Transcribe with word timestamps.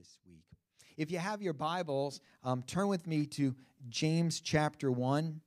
this 0.00 0.18
week. 0.26 0.44
If 0.96 1.10
you 1.10 1.18
have 1.18 1.42
your 1.42 1.52
Bibles, 1.52 2.22
um, 2.42 2.62
turn 2.62 2.88
with 2.88 3.06
me 3.06 3.26
to 3.26 3.54
James 3.90 4.40
chapter 4.40 4.90
1. 4.90 5.42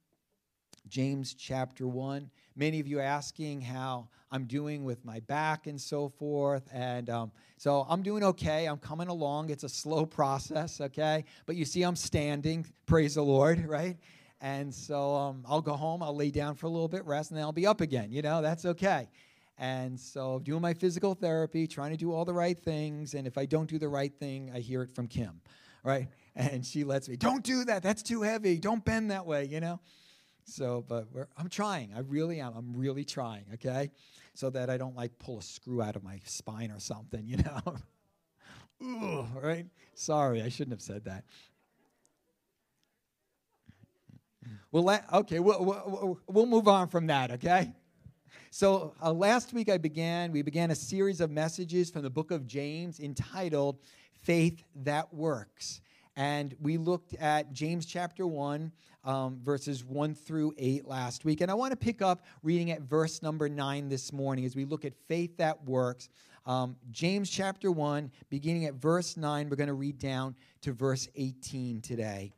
James 0.87 1.33
chapter 1.33 1.87
1. 1.87 2.29
Many 2.55 2.79
of 2.79 2.85
you 2.85 2.99
asking 2.99 3.61
how 3.61 4.09
I'm 4.29 4.45
doing 4.45 4.83
with 4.83 5.03
my 5.03 5.21
back 5.21 5.65
and 5.65 5.81
so 5.81 6.07
forth. 6.07 6.69
And 6.71 7.09
um, 7.09 7.31
so 7.57 7.83
I'm 7.89 8.03
doing 8.03 8.23
okay. 8.25 8.67
I'm 8.67 8.77
coming 8.77 9.07
along. 9.07 9.49
It's 9.49 9.63
a 9.63 9.69
slow 9.69 10.05
process, 10.05 10.79
okay? 10.79 11.25
But 11.47 11.55
you 11.55 11.65
see, 11.65 11.81
I'm 11.81 11.95
standing. 11.95 12.63
Praise 12.85 13.15
the 13.15 13.23
Lord, 13.23 13.65
right? 13.67 13.97
And 14.39 14.71
so 14.71 15.15
um, 15.15 15.43
I'll 15.49 15.61
go 15.61 15.73
home, 15.73 16.03
I'll 16.03 16.15
lay 16.15 16.29
down 16.29 16.53
for 16.53 16.67
a 16.67 16.69
little 16.69 16.89
bit, 16.89 17.05
rest, 17.05 17.31
and 17.31 17.39
then 17.39 17.43
I'll 17.43 17.51
be 17.53 17.65
up 17.65 17.81
again. 17.81 18.11
You 18.11 18.21
know, 18.21 18.43
that's 18.43 18.65
okay. 18.65 19.09
And 19.57 19.99
so 19.99 20.39
doing 20.39 20.61
my 20.61 20.73
physical 20.73 21.13
therapy, 21.13 21.67
trying 21.67 21.91
to 21.91 21.97
do 21.97 22.11
all 22.11 22.25
the 22.25 22.33
right 22.33 22.57
things. 22.57 23.13
And 23.13 23.27
if 23.27 23.37
I 23.37 23.45
don't 23.45 23.69
do 23.69 23.77
the 23.77 23.87
right 23.87 24.13
thing, 24.13 24.51
I 24.53 24.59
hear 24.59 24.81
it 24.81 24.91
from 24.91 25.07
Kim, 25.07 25.41
right? 25.83 26.07
And 26.35 26.65
she 26.65 26.83
lets 26.83 27.07
me, 27.07 27.15
don't 27.15 27.43
do 27.43 27.63
that. 27.65 27.83
That's 27.83 28.01
too 28.01 28.23
heavy. 28.23 28.57
Don't 28.57 28.83
bend 28.83 29.11
that 29.11 29.27
way, 29.27 29.45
you 29.45 29.59
know? 29.59 29.79
So, 30.45 30.83
but 30.87 31.05
I'm 31.37 31.47
trying. 31.47 31.93
I 31.95 31.99
really 31.99 32.39
am. 32.39 32.53
I'm 32.55 32.73
really 32.75 33.05
trying, 33.05 33.45
okay? 33.53 33.91
So 34.33 34.49
that 34.49 34.67
I 34.67 34.77
don't 34.77 34.95
like 34.95 35.19
pull 35.19 35.37
a 35.37 35.41
screw 35.43 35.79
out 35.79 35.95
of 35.95 36.03
my 36.03 36.19
spine 36.25 36.71
or 36.71 36.79
something, 36.79 37.23
you 37.27 37.37
know? 37.37 39.29
Right? 39.39 39.67
Sorry, 39.93 40.41
I 40.41 40.49
shouldn't 40.49 40.73
have 40.73 40.81
said 40.81 41.05
that. 41.05 41.23
Well, 44.71 44.99
okay, 45.13 45.39
we'll, 45.39 45.63
we'll, 45.63 46.19
we'll 46.27 46.45
move 46.47 46.67
on 46.67 46.87
from 46.87 47.05
that, 47.07 47.29
okay? 47.33 47.71
So 48.51 48.93
uh, 49.01 49.11
last 49.11 49.53
week 49.53 49.69
I 49.69 49.77
began, 49.77 50.31
we 50.31 50.41
began 50.41 50.71
a 50.71 50.75
series 50.75 51.21
of 51.21 51.31
messages 51.31 51.89
from 51.89 52.03
the 52.03 52.09
book 52.09 52.31
of 52.31 52.45
James 52.45 52.99
entitled 52.99 53.79
Faith 54.21 54.63
That 54.83 55.13
Works. 55.13 55.81
And 56.15 56.55
we 56.61 56.77
looked 56.77 57.15
at 57.15 57.51
James 57.53 57.85
chapter 57.85 58.27
1, 58.27 58.71
um, 59.03 59.39
verses 59.43 59.83
1 59.83 60.13
through 60.13 60.53
8 60.57 60.85
last 60.87 61.25
week. 61.25 61.41
And 61.41 61.49
I 61.49 61.55
want 61.55 61.71
to 61.71 61.77
pick 61.77 62.01
up 62.01 62.25
reading 62.43 62.71
at 62.71 62.81
verse 62.81 63.21
number 63.23 63.49
9 63.49 63.89
this 63.89 64.13
morning 64.13 64.45
as 64.45 64.55
we 64.55 64.65
look 64.65 64.85
at 64.85 64.93
faith 65.07 65.37
that 65.37 65.63
works. 65.65 66.09
Um, 66.45 66.75
James 66.91 67.29
chapter 67.29 67.71
1, 67.71 68.11
beginning 68.29 68.65
at 68.65 68.75
verse 68.75 69.17
9, 69.17 69.49
we're 69.49 69.55
going 69.55 69.67
to 69.67 69.73
read 69.73 69.97
down 69.97 70.35
to 70.61 70.73
verse 70.73 71.07
18 71.15 71.81
today. 71.81 72.33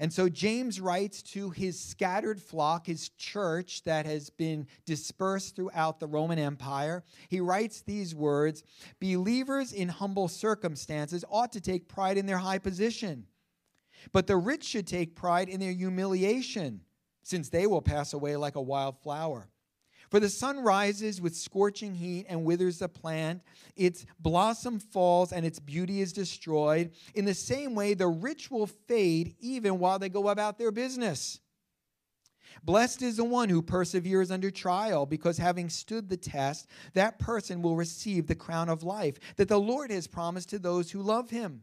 And 0.00 0.10
so 0.10 0.30
James 0.30 0.80
writes 0.80 1.22
to 1.34 1.50
his 1.50 1.78
scattered 1.78 2.40
flock, 2.40 2.86
his 2.86 3.10
church 3.10 3.84
that 3.84 4.06
has 4.06 4.30
been 4.30 4.66
dispersed 4.86 5.54
throughout 5.54 6.00
the 6.00 6.06
Roman 6.06 6.38
Empire. 6.38 7.04
He 7.28 7.38
writes 7.38 7.82
these 7.82 8.14
words 8.14 8.64
Believers 8.98 9.74
in 9.74 9.90
humble 9.90 10.26
circumstances 10.26 11.22
ought 11.28 11.52
to 11.52 11.60
take 11.60 11.86
pride 11.86 12.16
in 12.16 12.24
their 12.24 12.38
high 12.38 12.58
position, 12.58 13.26
but 14.10 14.26
the 14.26 14.38
rich 14.38 14.64
should 14.64 14.86
take 14.86 15.14
pride 15.14 15.50
in 15.50 15.60
their 15.60 15.72
humiliation, 15.72 16.80
since 17.22 17.50
they 17.50 17.66
will 17.66 17.82
pass 17.82 18.14
away 18.14 18.36
like 18.36 18.56
a 18.56 18.62
wild 18.62 18.98
flower. 19.02 19.50
For 20.10 20.18
the 20.18 20.28
sun 20.28 20.58
rises 20.58 21.20
with 21.20 21.36
scorching 21.36 21.94
heat 21.94 22.26
and 22.28 22.44
withers 22.44 22.80
the 22.80 22.88
plant, 22.88 23.42
its 23.76 24.04
blossom 24.18 24.80
falls 24.80 25.32
and 25.32 25.46
its 25.46 25.60
beauty 25.60 26.00
is 26.00 26.12
destroyed. 26.12 26.90
In 27.14 27.24
the 27.24 27.34
same 27.34 27.76
way, 27.76 27.94
the 27.94 28.08
rich 28.08 28.50
will 28.50 28.66
fade 28.66 29.36
even 29.38 29.78
while 29.78 30.00
they 30.00 30.08
go 30.08 30.28
about 30.28 30.58
their 30.58 30.72
business. 30.72 31.38
Blessed 32.64 33.02
is 33.02 33.16
the 33.16 33.24
one 33.24 33.48
who 33.48 33.62
perseveres 33.62 34.32
under 34.32 34.50
trial, 34.50 35.06
because 35.06 35.38
having 35.38 35.68
stood 35.68 36.08
the 36.08 36.16
test, 36.16 36.66
that 36.94 37.20
person 37.20 37.62
will 37.62 37.76
receive 37.76 38.26
the 38.26 38.34
crown 38.34 38.68
of 38.68 38.82
life 38.82 39.18
that 39.36 39.48
the 39.48 39.60
Lord 39.60 39.92
has 39.92 40.08
promised 40.08 40.50
to 40.50 40.58
those 40.58 40.90
who 40.90 41.00
love 41.00 41.30
him. 41.30 41.62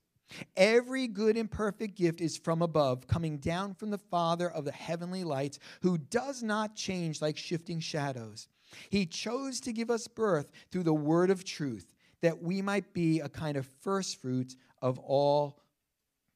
Every 0.55 1.07
good 1.07 1.37
and 1.37 1.49
perfect 1.49 1.95
gift 1.95 2.21
is 2.21 2.37
from 2.37 2.61
above, 2.61 3.07
coming 3.07 3.37
down 3.37 3.73
from 3.73 3.89
the 3.89 3.97
Father 3.97 4.49
of 4.49 4.65
the 4.65 4.71
heavenly 4.71 5.23
lights, 5.23 5.59
who 5.81 5.97
does 5.97 6.41
not 6.43 6.75
change 6.75 7.21
like 7.21 7.37
shifting 7.37 7.79
shadows. 7.79 8.47
He 8.89 9.05
chose 9.05 9.59
to 9.61 9.73
give 9.73 9.89
us 9.89 10.07
birth 10.07 10.51
through 10.71 10.83
the 10.83 10.93
word 10.93 11.29
of 11.29 11.43
truth, 11.43 11.93
that 12.21 12.41
we 12.41 12.61
might 12.61 12.93
be 12.93 13.19
a 13.19 13.29
kind 13.29 13.57
of 13.57 13.67
first 13.81 14.21
fruits 14.21 14.55
of 14.81 14.99
all 14.99 15.57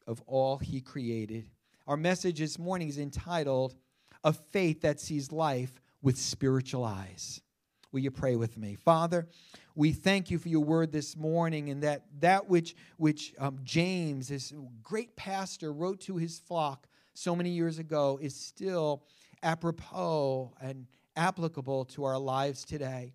of 0.07 0.21
all 0.27 0.57
he 0.57 0.81
created. 0.81 1.49
Our 1.87 1.97
message 1.97 2.39
this 2.39 2.59
morning 2.59 2.89
is 2.89 2.99
entitled 2.99 3.75
A 4.23 4.33
Faith 4.33 4.81
That 4.81 4.99
Sees 4.99 5.31
Life 5.31 5.81
with 6.01 6.17
Spiritual 6.17 6.83
Eyes. 6.83 7.41
Will 7.95 8.01
you 8.01 8.11
pray 8.11 8.35
with 8.35 8.57
me? 8.57 8.75
Father, 8.75 9.25
we 9.73 9.93
thank 9.93 10.29
you 10.29 10.37
for 10.37 10.49
your 10.49 10.65
word 10.65 10.91
this 10.91 11.15
morning 11.15 11.69
and 11.69 11.81
that 11.83 12.03
that 12.19 12.49
which, 12.49 12.75
which 12.97 13.33
um, 13.39 13.57
James, 13.63 14.27
this 14.27 14.51
great 14.83 15.15
pastor, 15.15 15.71
wrote 15.71 16.01
to 16.01 16.17
his 16.17 16.37
flock 16.37 16.89
so 17.13 17.37
many 17.37 17.51
years 17.51 17.79
ago 17.79 18.19
is 18.21 18.35
still 18.35 19.05
apropos 19.43 20.53
and 20.59 20.87
applicable 21.15 21.85
to 21.85 22.03
our 22.03 22.19
lives 22.19 22.65
today. 22.65 23.13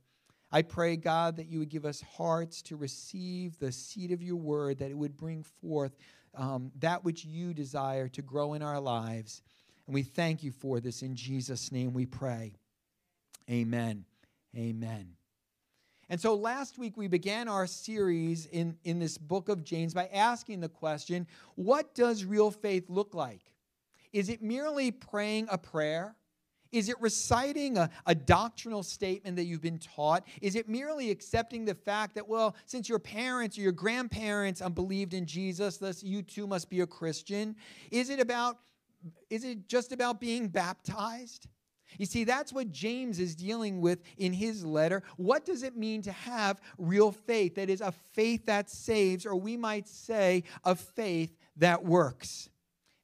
I 0.51 0.63
pray, 0.63 0.97
God, 0.97 1.37
that 1.37 1.49
you 1.49 1.59
would 1.59 1.69
give 1.69 1.85
us 1.85 2.01
hearts 2.01 2.62
to 2.62 2.77
receive 2.77 3.59
the 3.59 3.73
seed 3.73 4.12
of 4.12 4.23
your 4.23 4.37
word, 4.37 4.79
that 4.79 4.91
it 4.91 4.97
would 4.97 5.19
bring 5.19 5.43
forth 5.61 5.95
um, 6.35 6.73
that 6.79 7.05
which 7.05 7.27
you 7.27 7.53
desire 7.53 8.09
to 8.09 8.23
grow 8.23 8.55
in 8.55 8.62
our 8.62 8.81
lives. 8.81 9.43
And 9.87 9.95
we 9.95 10.05
thank 10.05 10.43
you 10.43 10.53
for 10.53 10.81
this. 10.81 11.03
In 11.03 11.15
Jesus' 11.15 11.71
name 11.71 11.93
we 11.93 12.07
pray. 12.07 12.55
Amen. 13.51 14.07
Amen. 14.56 15.15
And 16.09 16.21
so 16.21 16.34
last 16.34 16.77
week 16.77 16.97
we 16.97 17.06
began 17.06 17.47
our 17.47 17.69
series 17.69 18.47
in, 18.47 18.77
in 18.83 18.99
this 18.99 19.16
book 19.16 19.49
of 19.49 19.62
James 19.62 19.94
by 19.94 20.06
asking 20.12 20.61
the 20.61 20.69
question 20.69 21.27
what 21.55 21.94
does 21.94 22.25
real 22.25 22.50
faith 22.50 22.91
look 22.91 23.15
like? 23.15 23.43
Is 24.12 24.28
it 24.28 24.43
merely 24.43 24.91
praying 24.91 25.47
a 25.53 25.56
prayer? 25.56 26.16
Is 26.72 26.88
it 26.88 27.00
reciting 27.00 27.78
a, 27.78 27.91
a, 28.06 28.15
doctrinal 28.15 28.83
statement 28.84 29.37
that 29.37 29.44
you've 29.44 29.61
been 29.61 29.78
taught? 29.78 30.27
Is 30.41 30.55
it 30.55 30.69
merely 30.69 31.11
accepting 31.11 31.65
the 31.65 31.75
fact 31.75 32.15
that, 32.15 32.28
well, 32.28 32.55
since 32.65 32.88
your 32.88 33.00
parents 33.00 33.59
or 33.59 33.62
your 33.62 33.72
grandparents 33.72 34.62
believed 34.75 35.15
in 35.15 35.27
Jesus, 35.27 35.78
thus 35.78 36.03
you 36.03 36.22
too 36.22 36.47
must 36.47 36.71
be 36.71 36.81
a 36.81 36.87
Christian? 36.87 37.56
Is 37.91 38.09
it 38.09 38.21
about, 38.21 38.59
is 39.31 39.44
it 39.44 39.69
just 39.69 39.91
about 39.91 40.21
being 40.21 40.47
baptized? 40.47 41.49
You 41.99 42.06
see, 42.06 42.25
that's 42.25 42.53
what 42.53 42.71
James 42.71 43.19
is 43.19 43.34
dealing 43.34 43.81
with 43.81 44.01
in 44.17 44.33
his 44.33 44.65
letter. 44.65 45.03
What 45.17 45.45
does 45.45 45.62
it 45.62 45.77
mean 45.77 46.03
to 46.03 46.12
have 46.12 46.61
real 46.78 47.12
faith? 47.12 47.56
That 47.56 47.71
is, 47.71 47.81
a 47.81 47.93
faith 48.12 48.47
that 48.47 48.71
saves, 48.71 49.27
or 49.27 49.37
we 49.37 49.56
might 49.56 49.89
say, 49.89 50.45
a 50.65 50.75
faith 50.75 51.37
that 51.56 51.84
works. 51.84 52.49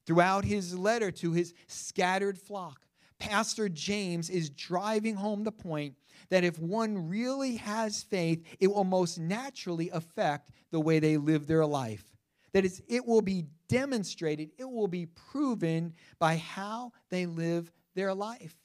Throughout 0.05 0.45
his 0.45 0.77
letter 0.77 1.11
to 1.11 1.33
his 1.33 1.53
scattered 1.67 2.37
flock, 2.37 2.81
Pastor 3.19 3.67
James 3.67 4.29
is 4.29 4.49
driving 4.49 5.15
home 5.15 5.43
the 5.43 5.51
point 5.51 5.95
that 6.29 6.43
if 6.43 6.59
one 6.59 7.09
really 7.09 7.57
has 7.57 8.03
faith, 8.03 8.43
it 8.59 8.67
will 8.67 8.83
most 8.83 9.17
naturally 9.17 9.89
affect 9.89 10.51
the 10.71 10.79
way 10.79 10.99
they 10.99 11.17
live 11.17 11.47
their 11.47 11.65
life. 11.65 12.03
That 12.53 12.65
is, 12.65 12.81
it 12.87 13.05
will 13.05 13.21
be 13.21 13.45
demonstrated, 13.67 14.51
it 14.57 14.69
will 14.69 14.87
be 14.87 15.05
proven 15.05 15.93
by 16.19 16.37
how 16.37 16.93
they 17.09 17.25
live 17.25 17.71
their 17.95 18.13
life. 18.13 18.55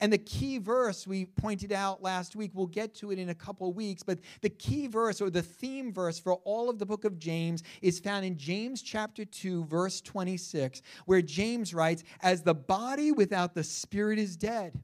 And 0.00 0.12
the 0.12 0.18
key 0.18 0.58
verse 0.58 1.06
we 1.06 1.26
pointed 1.26 1.72
out 1.72 2.02
last 2.02 2.36
week, 2.36 2.50
we'll 2.54 2.66
get 2.66 2.94
to 2.96 3.10
it 3.10 3.18
in 3.18 3.28
a 3.28 3.34
couple 3.34 3.72
weeks, 3.72 4.02
but 4.02 4.18
the 4.40 4.50
key 4.50 4.86
verse 4.86 5.20
or 5.20 5.30
the 5.30 5.42
theme 5.42 5.92
verse 5.92 6.18
for 6.18 6.34
all 6.44 6.68
of 6.68 6.78
the 6.78 6.86
book 6.86 7.04
of 7.04 7.18
James 7.18 7.62
is 7.82 8.00
found 8.00 8.24
in 8.24 8.36
James 8.36 8.82
chapter 8.82 9.24
2, 9.24 9.64
verse 9.64 10.00
26, 10.00 10.82
where 11.06 11.22
James 11.22 11.74
writes, 11.74 12.04
As 12.20 12.42
the 12.42 12.54
body 12.54 13.12
without 13.12 13.54
the 13.54 13.64
spirit 13.64 14.18
is 14.18 14.36
dead, 14.36 14.78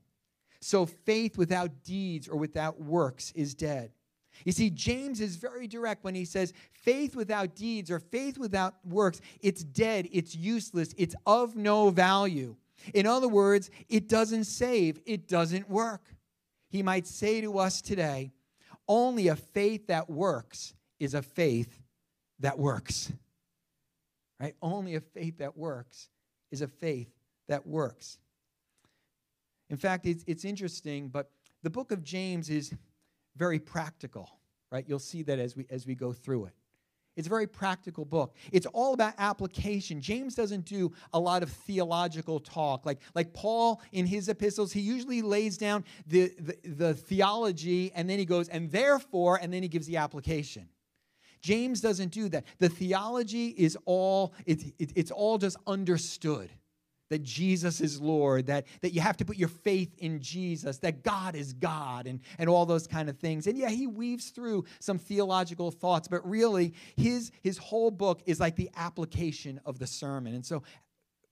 so 0.60 0.86
faith 0.86 1.38
without 1.38 1.82
deeds 1.82 2.28
or 2.28 2.36
without 2.36 2.80
works 2.80 3.32
is 3.34 3.54
dead. 3.54 3.92
You 4.44 4.52
see, 4.52 4.70
James 4.70 5.20
is 5.20 5.36
very 5.36 5.66
direct 5.66 6.04
when 6.04 6.14
he 6.14 6.24
says 6.24 6.52
faith 6.72 7.14
without 7.14 7.54
deeds 7.54 7.90
or 7.90 7.98
faith 7.98 8.38
without 8.38 8.74
works, 8.86 9.20
it's 9.40 9.62
dead, 9.62 10.08
it's 10.12 10.34
useless, 10.34 10.94
it's 10.96 11.14
of 11.26 11.56
no 11.56 11.90
value. 11.90 12.56
In 12.94 13.06
other 13.06 13.28
words, 13.28 13.70
it 13.88 14.08
doesn't 14.08 14.44
save, 14.44 15.00
it 15.06 15.28
doesn't 15.28 15.68
work. 15.68 16.02
He 16.68 16.82
might 16.82 17.06
say 17.06 17.40
to 17.40 17.58
us 17.58 17.80
today, 17.82 18.32
only 18.88 19.28
a 19.28 19.36
faith 19.36 19.88
that 19.88 20.08
works 20.08 20.74
is 20.98 21.14
a 21.14 21.22
faith 21.22 21.80
that 22.40 22.58
works. 22.58 23.12
Right? 24.38 24.54
Only 24.62 24.94
a 24.94 25.00
faith 25.00 25.38
that 25.38 25.56
works 25.56 26.08
is 26.50 26.62
a 26.62 26.68
faith 26.68 27.08
that 27.48 27.66
works. 27.66 28.18
In 29.68 29.76
fact, 29.76 30.06
it's, 30.06 30.24
it's 30.26 30.44
interesting, 30.44 31.08
but 31.08 31.30
the 31.62 31.70
book 31.70 31.92
of 31.92 32.02
James 32.02 32.50
is 32.50 32.72
very 33.36 33.58
practical, 33.58 34.28
right? 34.72 34.84
You'll 34.88 34.98
see 34.98 35.22
that 35.22 35.38
as 35.38 35.56
we, 35.56 35.66
as 35.70 35.86
we 35.86 35.94
go 35.94 36.12
through 36.12 36.46
it. 36.46 36.54
It's 37.20 37.26
a 37.26 37.30
very 37.30 37.46
practical 37.46 38.06
book. 38.06 38.34
It's 38.50 38.64
all 38.64 38.94
about 38.94 39.12
application. 39.18 40.00
James 40.00 40.34
doesn't 40.34 40.64
do 40.64 40.90
a 41.12 41.20
lot 41.20 41.42
of 41.42 41.50
theological 41.50 42.40
talk. 42.40 42.86
Like, 42.86 43.00
like 43.14 43.34
Paul 43.34 43.82
in 43.92 44.06
his 44.06 44.30
epistles, 44.30 44.72
he 44.72 44.80
usually 44.80 45.20
lays 45.20 45.58
down 45.58 45.84
the, 46.06 46.32
the, 46.38 46.56
the 46.64 46.94
theology 46.94 47.92
and 47.94 48.08
then 48.08 48.18
he 48.18 48.24
goes, 48.24 48.48
and 48.48 48.70
therefore, 48.70 49.38
and 49.40 49.52
then 49.52 49.62
he 49.62 49.68
gives 49.68 49.86
the 49.86 49.98
application. 49.98 50.66
James 51.42 51.82
doesn't 51.82 52.10
do 52.10 52.30
that. 52.30 52.44
The 52.58 52.70
theology 52.70 53.48
is 53.48 53.76
all, 53.84 54.32
it, 54.46 54.62
it, 54.78 54.92
it's 54.96 55.10
all 55.10 55.36
just 55.36 55.58
understood 55.66 56.50
that 57.10 57.22
Jesus 57.22 57.80
is 57.80 58.00
Lord, 58.00 58.46
that, 58.46 58.66
that 58.80 58.94
you 58.94 59.00
have 59.00 59.16
to 59.18 59.24
put 59.24 59.36
your 59.36 59.48
faith 59.48 59.92
in 59.98 60.20
Jesus, 60.20 60.78
that 60.78 61.02
God 61.02 61.34
is 61.34 61.52
God, 61.52 62.06
and, 62.06 62.20
and 62.38 62.48
all 62.48 62.64
those 62.64 62.86
kind 62.86 63.10
of 63.10 63.18
things. 63.18 63.46
And 63.46 63.58
yeah, 63.58 63.68
he 63.68 63.86
weaves 63.86 64.30
through 64.30 64.64
some 64.78 64.96
theological 64.96 65.70
thoughts, 65.70 66.08
but 66.08 66.26
really 66.28 66.72
his, 66.96 67.32
his 67.42 67.58
whole 67.58 67.90
book 67.90 68.22
is 68.26 68.40
like 68.40 68.56
the 68.56 68.70
application 68.76 69.60
of 69.66 69.78
the 69.78 69.86
sermon. 69.86 70.34
And 70.34 70.46
so, 70.46 70.62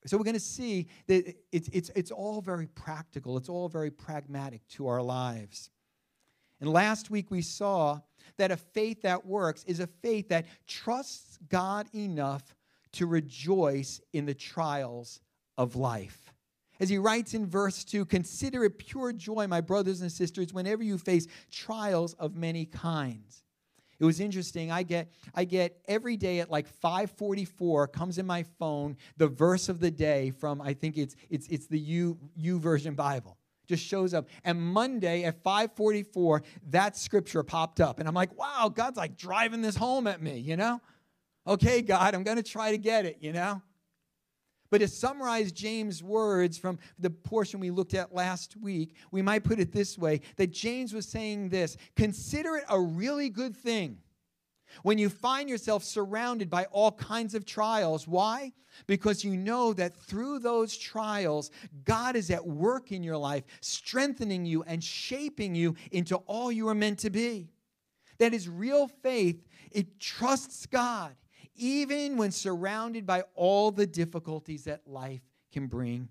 so 0.05 0.19
we're 0.19 0.25
going 0.25 0.35
to 0.35 0.41
see 0.41 0.89
that 1.07 1.35
it's, 1.53 1.69
it's, 1.73 1.91
it's 1.95 2.11
all 2.11 2.41
very 2.41 2.67
practical, 2.67 3.37
it's 3.37 3.49
all 3.49 3.69
very 3.69 3.91
pragmatic 3.91 4.67
to 4.71 4.89
our 4.89 5.03
lives. 5.03 5.71
And 6.61 6.71
last 6.71 7.09
week 7.09 7.31
we 7.31 7.41
saw 7.41 8.01
that 8.37 8.51
a 8.51 8.57
faith 8.57 9.03
that 9.03 9.25
works 9.25 9.63
is 9.65 9.79
a 9.79 9.87
faith 9.87 10.29
that 10.31 10.47
trusts 10.67 11.39
God 11.49 11.87
enough 11.95 12.43
to 12.93 13.07
rejoice 13.07 14.01
in 14.13 14.27
the 14.27 14.35
trials 14.35 15.21
of 15.59 15.77
life. 15.77 16.33
As 16.81 16.89
he 16.89 16.97
writes 16.97 17.35
in 17.35 17.45
verse 17.45 17.85
2, 17.85 18.07
consider 18.07 18.65
it 18.65 18.79
pure 18.79 19.13
joy, 19.13 19.49
my 19.49 19.61
brothers 19.61 20.01
and 20.01 20.11
sisters, 20.11 20.55
whenever 20.55 20.83
you 20.83 20.97
face 20.97 21.27
trials 21.51 22.15
of 22.15 22.37
many 22.37 22.65
kinds. 22.65 23.43
It 23.99 24.05
was 24.05 24.21
interesting. 24.21 24.71
I 24.71 24.85
get 24.85 25.11
I 25.35 25.45
get 25.45 25.81
every 25.89 26.17
day 26.17 26.39
at 26.39 26.51
like 26.51 26.69
5:44 26.81 27.93
comes 27.93 28.19
in 28.19 28.27
my 28.27 28.45
phone 28.45 28.97
the 29.17 29.27
verse 29.27 29.69
of 29.69 29.81
the 29.81 29.91
day 29.91 30.31
from 30.31 30.61
I 30.61 30.73
think 30.73 30.97
it's 30.97 31.17
it's 31.29 31.49
it's 31.49 31.67
the 31.67 31.81
U 31.81 32.17
U 32.37 32.61
YouVersion 32.61 32.95
Bible. 32.95 33.37
Just 33.67 33.85
shows 33.85 34.15
up. 34.15 34.29
And 34.45 34.63
Monday 34.63 35.25
at 35.25 35.43
5:44 35.43 36.45
that 36.71 36.97
scripture 36.97 37.43
popped 37.43 37.81
up 37.81 37.99
and 37.99 38.07
I'm 38.07 38.15
like, 38.15 38.39
"Wow, 38.39 38.71
God's 38.73 38.97
like 38.97 39.17
driving 39.17 39.63
this 39.63 39.75
home 39.75 40.07
at 40.07 40.23
me, 40.23 40.39
you 40.39 40.57
know? 40.57 40.81
Okay, 41.45 41.83
God, 41.83 42.15
I'm 42.15 42.23
going 42.23 42.37
to 42.37 42.43
try 42.43 42.71
to 42.71 42.79
get 42.79 43.05
it, 43.05 43.19
you 43.21 43.33
know? 43.33 43.63
But 44.71 44.79
to 44.79 44.89
summarize 44.89 45.51
James' 45.51 46.03
words 46.03 46.59
from 46.59 46.79
the 46.99 47.11
portion 47.11 47.61
we 47.61 47.71
looked 47.71 47.95
at 47.95 48.15
last 48.15 48.57
week, 48.57 48.95
we 49.11 49.23
might 49.23 49.45
put 49.45 49.61
it 49.61 49.73
this 49.73 49.97
way 49.97 50.21
that 50.37 50.51
James 50.51 50.93
was 50.93 51.07
saying 51.07 51.49
this 51.49 51.77
consider 51.97 52.57
it 52.57 52.65
a 52.69 52.79
really 52.79 53.31
good 53.31 53.57
thing 53.57 53.99
when 54.83 54.99
you 54.99 55.09
find 55.09 55.49
yourself 55.49 55.83
surrounded 55.83 56.51
by 56.51 56.67
all 56.67 56.93
kinds 56.93 57.35
of 57.35 57.47
trials. 57.47 58.07
Why? 58.07 58.53
Because 58.87 59.25
you 59.25 59.37
know 59.37 59.73
that 59.73 59.97
through 59.97 60.41
those 60.41 60.77
trials, 60.77 61.51
God 61.85 62.17
is 62.17 62.31
at 62.31 62.47
work 62.47 62.93
in 62.93 63.03
your 63.03 63.17
life, 63.17 63.45
strengthening 63.61 64.45
you 64.45 64.63
and 64.65 64.85
shaping 64.85 65.55
you 65.55 65.75
into 65.91 66.17
all 66.27 66.53
you 66.53 66.69
are 66.69 66.75
meant 66.75 66.99
to 67.01 67.11
be. 67.11 67.49
That 68.19 68.35
is 68.35 68.49
real 68.49 68.89
faith. 68.89 69.47
It 69.71 69.99
trusts 69.99 70.67
God 70.67 71.15
even 71.59 72.17
when 72.17 72.31
surrounded 72.31 73.05
by 73.05 73.25
all 73.35 73.71
the 73.71 73.87
difficulties 73.87 74.65
that 74.65 74.83
life 74.87 75.21
can 75.53 75.67
bring 75.67 76.09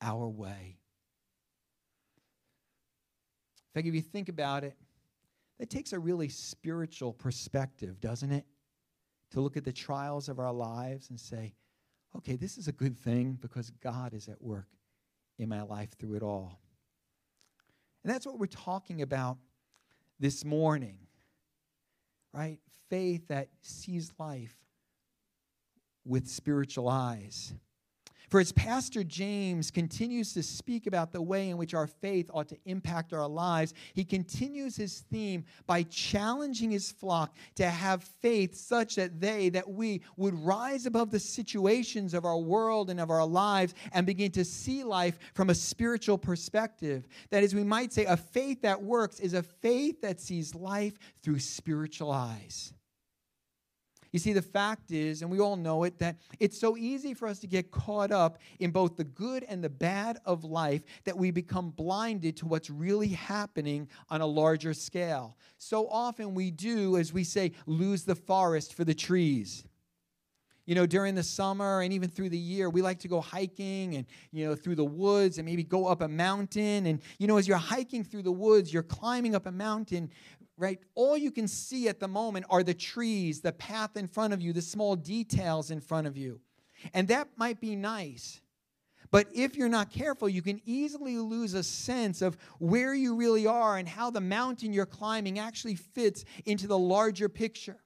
our 0.00 0.28
way. 0.28 0.78
In 3.68 3.80
fact, 3.80 3.88
if 3.88 3.94
you 3.94 4.00
think 4.00 4.28
about 4.28 4.64
it, 4.64 4.76
that 5.58 5.70
takes 5.70 5.92
a 5.92 5.98
really 5.98 6.28
spiritual 6.28 7.12
perspective, 7.12 8.00
doesn't 8.00 8.32
it? 8.32 8.46
To 9.32 9.40
look 9.40 9.56
at 9.56 9.64
the 9.64 9.72
trials 9.72 10.28
of 10.28 10.38
our 10.38 10.52
lives 10.52 11.10
and 11.10 11.18
say, 11.18 11.54
okay, 12.16 12.36
this 12.36 12.56
is 12.56 12.68
a 12.68 12.72
good 12.72 12.96
thing 12.96 13.38
because 13.40 13.70
God 13.82 14.14
is 14.14 14.28
at 14.28 14.40
work 14.40 14.68
in 15.38 15.48
my 15.48 15.62
life 15.62 15.90
through 15.98 16.14
it 16.14 16.22
all. 16.22 16.60
And 18.04 18.14
that's 18.14 18.24
what 18.24 18.38
we're 18.38 18.46
talking 18.46 19.02
about 19.02 19.36
this 20.20 20.44
morning, 20.44 20.98
right? 22.32 22.58
Faith 22.88 23.26
that 23.28 23.48
sees 23.62 24.12
life 24.18 24.54
with 26.06 26.28
spiritual 26.28 26.88
eyes. 26.88 27.54
For 28.28 28.40
as 28.40 28.50
Pastor 28.50 29.04
James 29.04 29.70
continues 29.70 30.34
to 30.34 30.42
speak 30.42 30.88
about 30.88 31.12
the 31.12 31.22
way 31.22 31.48
in 31.48 31.56
which 31.56 31.74
our 31.74 31.86
faith 31.86 32.28
ought 32.34 32.48
to 32.48 32.58
impact 32.64 33.12
our 33.12 33.28
lives, 33.28 33.72
he 33.94 34.04
continues 34.04 34.74
his 34.76 35.00
theme 35.12 35.44
by 35.66 35.84
challenging 35.84 36.72
his 36.72 36.90
flock 36.90 37.36
to 37.54 37.70
have 37.70 38.02
faith 38.02 38.56
such 38.56 38.96
that 38.96 39.20
they, 39.20 39.48
that 39.50 39.68
we, 39.68 40.02
would 40.16 40.34
rise 40.34 40.86
above 40.86 41.12
the 41.12 41.20
situations 41.20 42.14
of 42.14 42.24
our 42.24 42.38
world 42.38 42.90
and 42.90 42.98
of 42.98 43.10
our 43.10 43.24
lives 43.24 43.74
and 43.92 44.04
begin 44.04 44.32
to 44.32 44.44
see 44.44 44.82
life 44.82 45.18
from 45.34 45.50
a 45.50 45.54
spiritual 45.54 46.18
perspective. 46.18 47.06
That 47.30 47.44
is, 47.44 47.54
we 47.54 47.64
might 47.64 47.92
say, 47.92 48.06
a 48.06 48.16
faith 48.16 48.60
that 48.62 48.82
works 48.82 49.20
is 49.20 49.34
a 49.34 49.42
faith 49.42 50.00
that 50.00 50.20
sees 50.20 50.52
life 50.52 50.98
through 51.22 51.38
spiritual 51.38 52.10
eyes. 52.10 52.72
You 54.12 54.18
see, 54.18 54.32
the 54.32 54.42
fact 54.42 54.90
is, 54.90 55.22
and 55.22 55.30
we 55.30 55.40
all 55.40 55.56
know 55.56 55.84
it, 55.84 55.98
that 55.98 56.16
it's 56.40 56.58
so 56.58 56.76
easy 56.76 57.14
for 57.14 57.28
us 57.28 57.38
to 57.40 57.46
get 57.46 57.70
caught 57.70 58.10
up 58.10 58.38
in 58.60 58.70
both 58.70 58.96
the 58.96 59.04
good 59.04 59.44
and 59.44 59.62
the 59.62 59.68
bad 59.68 60.18
of 60.24 60.44
life 60.44 60.82
that 61.04 61.16
we 61.16 61.30
become 61.30 61.70
blinded 61.70 62.36
to 62.38 62.46
what's 62.46 62.70
really 62.70 63.08
happening 63.08 63.88
on 64.10 64.20
a 64.20 64.26
larger 64.26 64.74
scale. 64.74 65.36
So 65.58 65.88
often 65.88 66.34
we 66.34 66.50
do, 66.50 66.96
as 66.96 67.12
we 67.12 67.24
say, 67.24 67.52
lose 67.66 68.04
the 68.04 68.14
forest 68.14 68.74
for 68.74 68.84
the 68.84 68.94
trees 68.94 69.64
you 70.66 70.74
know 70.74 70.84
during 70.84 71.14
the 71.14 71.22
summer 71.22 71.80
and 71.80 71.92
even 71.92 72.10
through 72.10 72.28
the 72.28 72.38
year 72.38 72.68
we 72.68 72.82
like 72.82 72.98
to 72.98 73.08
go 73.08 73.20
hiking 73.20 73.94
and 73.96 74.04
you 74.32 74.44
know 74.44 74.54
through 74.54 74.74
the 74.74 74.84
woods 74.84 75.38
and 75.38 75.46
maybe 75.46 75.62
go 75.62 75.86
up 75.86 76.02
a 76.02 76.08
mountain 76.08 76.86
and 76.86 77.00
you 77.18 77.26
know 77.26 77.38
as 77.38 77.48
you're 77.48 77.56
hiking 77.56 78.04
through 78.04 78.22
the 78.22 78.32
woods 78.32 78.72
you're 78.72 78.82
climbing 78.82 79.34
up 79.34 79.46
a 79.46 79.52
mountain 79.52 80.10
right? 80.58 80.78
All 80.94 81.16
you 81.16 81.30
can 81.30 81.48
see 81.48 81.88
at 81.88 82.00
the 82.00 82.08
moment 82.08 82.46
are 82.50 82.62
the 82.62 82.74
trees, 82.74 83.40
the 83.40 83.52
path 83.52 83.96
in 83.96 84.06
front 84.06 84.32
of 84.32 84.40
you, 84.40 84.52
the 84.52 84.62
small 84.62 84.96
details 84.96 85.70
in 85.70 85.80
front 85.80 86.06
of 86.06 86.16
you. 86.16 86.40
And 86.94 87.08
that 87.08 87.28
might 87.36 87.60
be 87.60 87.76
nice. 87.76 88.40
But 89.10 89.28
if 89.32 89.56
you're 89.56 89.68
not 89.68 89.90
careful, 89.90 90.28
you 90.28 90.42
can 90.42 90.60
easily 90.64 91.16
lose 91.16 91.54
a 91.54 91.62
sense 91.62 92.22
of 92.22 92.36
where 92.58 92.94
you 92.94 93.14
really 93.14 93.46
are 93.46 93.76
and 93.76 93.88
how 93.88 94.10
the 94.10 94.20
mountain 94.20 94.72
you're 94.72 94.86
climbing 94.86 95.38
actually 95.38 95.76
fits 95.76 96.24
into 96.44 96.66
the 96.66 96.78
larger 96.78 97.28
picture. 97.28 97.78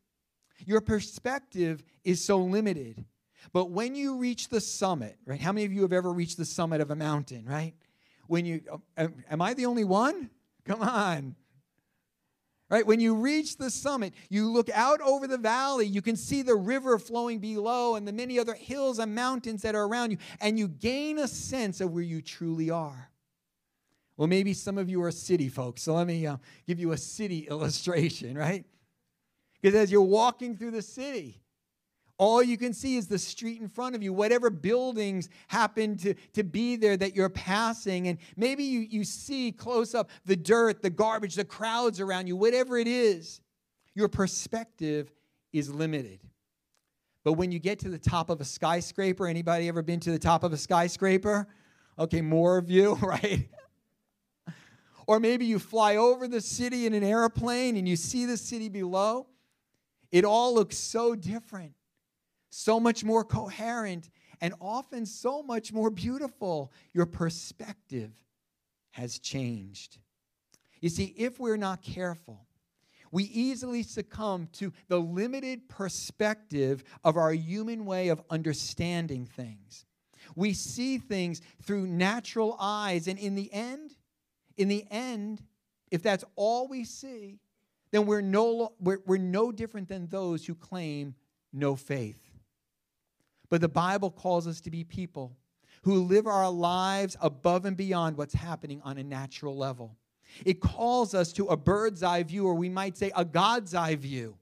Your 0.66 0.80
perspective 0.80 1.82
is 2.04 2.24
so 2.24 2.38
limited. 2.38 3.04
But 3.52 3.70
when 3.70 3.94
you 3.94 4.16
reach 4.16 4.48
the 4.48 4.60
summit, 4.60 5.16
right? 5.26 5.40
How 5.40 5.52
many 5.52 5.66
of 5.66 5.72
you 5.72 5.82
have 5.82 5.92
ever 5.92 6.12
reached 6.12 6.36
the 6.36 6.44
summit 6.44 6.80
of 6.80 6.90
a 6.90 6.96
mountain, 6.96 7.44
right? 7.46 7.74
When 8.26 8.44
you, 8.46 8.62
oh, 8.70 9.08
am 9.30 9.42
I 9.42 9.54
the 9.54 9.66
only 9.66 9.84
one? 9.84 10.30
Come 10.64 10.82
on. 10.82 11.34
Right? 12.70 12.86
When 12.86 13.00
you 13.00 13.16
reach 13.16 13.56
the 13.56 13.68
summit, 13.68 14.14
you 14.28 14.48
look 14.48 14.70
out 14.70 15.00
over 15.00 15.26
the 15.26 15.36
valley, 15.36 15.86
you 15.86 16.00
can 16.00 16.14
see 16.14 16.42
the 16.42 16.54
river 16.54 17.00
flowing 17.00 17.40
below 17.40 17.96
and 17.96 18.06
the 18.06 18.12
many 18.12 18.38
other 18.38 18.54
hills 18.54 19.00
and 19.00 19.12
mountains 19.12 19.62
that 19.62 19.74
are 19.74 19.84
around 19.84 20.12
you, 20.12 20.18
and 20.40 20.56
you 20.56 20.68
gain 20.68 21.18
a 21.18 21.26
sense 21.26 21.80
of 21.80 21.90
where 21.90 22.02
you 22.02 22.22
truly 22.22 22.70
are. 22.70 23.10
Well, 24.16 24.28
maybe 24.28 24.54
some 24.54 24.78
of 24.78 24.88
you 24.88 25.02
are 25.02 25.10
city 25.10 25.48
folks, 25.48 25.82
so 25.82 25.94
let 25.94 26.06
me 26.06 26.26
uh, 26.26 26.36
give 26.66 26.78
you 26.78 26.92
a 26.92 26.96
city 26.96 27.40
illustration, 27.50 28.38
right? 28.38 28.64
Because 29.60 29.74
as 29.74 29.90
you're 29.90 30.02
walking 30.02 30.56
through 30.56 30.70
the 30.70 30.82
city, 30.82 31.42
all 32.20 32.42
you 32.42 32.58
can 32.58 32.74
see 32.74 32.98
is 32.98 33.06
the 33.06 33.18
street 33.18 33.62
in 33.62 33.66
front 33.66 33.94
of 33.94 34.02
you, 34.02 34.12
whatever 34.12 34.50
buildings 34.50 35.30
happen 35.48 35.96
to, 35.96 36.12
to 36.34 36.44
be 36.44 36.76
there 36.76 36.94
that 36.94 37.16
you're 37.16 37.30
passing. 37.30 38.08
And 38.08 38.18
maybe 38.36 38.62
you, 38.62 38.80
you 38.80 39.04
see 39.04 39.50
close 39.52 39.94
up 39.94 40.10
the 40.26 40.36
dirt, 40.36 40.82
the 40.82 40.90
garbage, 40.90 41.34
the 41.34 41.46
crowds 41.46 41.98
around 41.98 42.26
you, 42.26 42.36
whatever 42.36 42.76
it 42.76 42.86
is. 42.86 43.40
Your 43.94 44.08
perspective 44.08 45.10
is 45.54 45.70
limited. 45.70 46.20
But 47.24 47.32
when 47.32 47.52
you 47.52 47.58
get 47.58 47.78
to 47.80 47.88
the 47.88 47.98
top 47.98 48.28
of 48.28 48.42
a 48.42 48.44
skyscraper, 48.44 49.26
anybody 49.26 49.66
ever 49.68 49.80
been 49.80 50.00
to 50.00 50.10
the 50.10 50.18
top 50.18 50.44
of 50.44 50.52
a 50.52 50.58
skyscraper? 50.58 51.48
Okay, 51.98 52.20
more 52.20 52.58
of 52.58 52.70
you, 52.70 52.94
right? 53.02 53.48
or 55.06 55.20
maybe 55.20 55.46
you 55.46 55.58
fly 55.58 55.96
over 55.96 56.28
the 56.28 56.42
city 56.42 56.84
in 56.84 56.92
an 56.92 57.02
airplane 57.02 57.78
and 57.78 57.88
you 57.88 57.96
see 57.96 58.26
the 58.26 58.36
city 58.36 58.68
below. 58.68 59.26
It 60.12 60.26
all 60.26 60.52
looks 60.52 60.76
so 60.76 61.14
different 61.14 61.72
so 62.50 62.78
much 62.78 63.02
more 63.04 63.24
coherent, 63.24 64.10
and 64.40 64.54
often 64.60 65.06
so 65.06 65.42
much 65.42 65.72
more 65.72 65.90
beautiful. 65.90 66.72
Your 66.92 67.06
perspective 67.06 68.12
has 68.90 69.18
changed. 69.18 69.98
You 70.80 70.88
see, 70.88 71.14
if 71.16 71.38
we're 71.38 71.56
not 71.56 71.82
careful, 71.82 72.46
we 73.12 73.24
easily 73.24 73.82
succumb 73.82 74.48
to 74.54 74.72
the 74.88 74.98
limited 74.98 75.68
perspective 75.68 76.84
of 77.02 77.16
our 77.16 77.32
human 77.32 77.84
way 77.84 78.08
of 78.08 78.22
understanding 78.30 79.26
things. 79.26 79.84
we 80.36 80.52
see 80.52 80.98
things 80.98 81.40
through 81.62 81.86
natural 81.86 82.56
eyes. 82.58 83.08
And 83.08 83.18
in 83.18 83.34
the 83.34 83.52
end, 83.52 83.92
in 84.56 84.68
the 84.68 84.84
end, 84.90 85.42
if 85.90 86.02
that's 86.02 86.24
all 86.36 86.68
we 86.68 86.84
see, 86.84 87.40
then 87.90 88.06
we're 88.06 88.20
no, 88.20 88.72
we're, 88.80 89.00
we're 89.06 89.18
no 89.18 89.50
different 89.50 89.88
than 89.88 90.06
those 90.06 90.46
who 90.46 90.54
claim 90.54 91.14
no 91.52 91.74
faith. 91.74 92.29
But 93.50 93.60
the 93.60 93.68
Bible 93.68 94.10
calls 94.10 94.46
us 94.46 94.60
to 94.62 94.70
be 94.70 94.84
people 94.84 95.36
who 95.82 96.04
live 96.04 96.26
our 96.26 96.50
lives 96.50 97.16
above 97.20 97.64
and 97.64 97.76
beyond 97.76 98.16
what's 98.16 98.34
happening 98.34 98.80
on 98.84 98.96
a 98.98 99.04
natural 99.04 99.56
level. 99.56 99.96
It 100.44 100.60
calls 100.60 101.14
us 101.14 101.32
to 101.34 101.46
a 101.46 101.56
bird's 101.56 102.02
eye 102.02 102.22
view, 102.22 102.46
or 102.46 102.54
we 102.54 102.68
might 102.68 102.96
say 102.96 103.10
a 103.16 103.24
God's 103.24 103.74
eye 103.74 103.96
view 103.96 104.36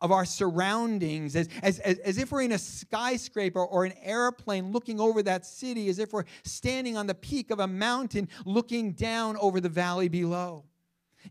of 0.00 0.10
our 0.10 0.24
surroundings, 0.24 1.36
as, 1.36 1.48
as, 1.62 1.78
as, 1.78 1.98
as, 1.98 2.18
if 2.18 2.32
we're 2.32 2.42
in 2.42 2.50
a 2.50 2.58
skyscraper 2.58 3.64
or 3.64 3.84
an 3.84 3.92
airplane 4.02 4.72
looking 4.72 4.98
over 4.98 5.22
that 5.22 5.46
city, 5.46 5.88
as 5.88 6.00
if 6.00 6.12
we're 6.12 6.24
standing 6.42 6.96
on 6.96 7.06
the 7.06 7.14
peak 7.14 7.52
of 7.52 7.60
a 7.60 7.68
mountain 7.68 8.28
looking 8.44 8.92
down 8.92 9.36
over 9.36 9.60
the 9.60 9.68
valley 9.68 10.08
below. 10.08 10.64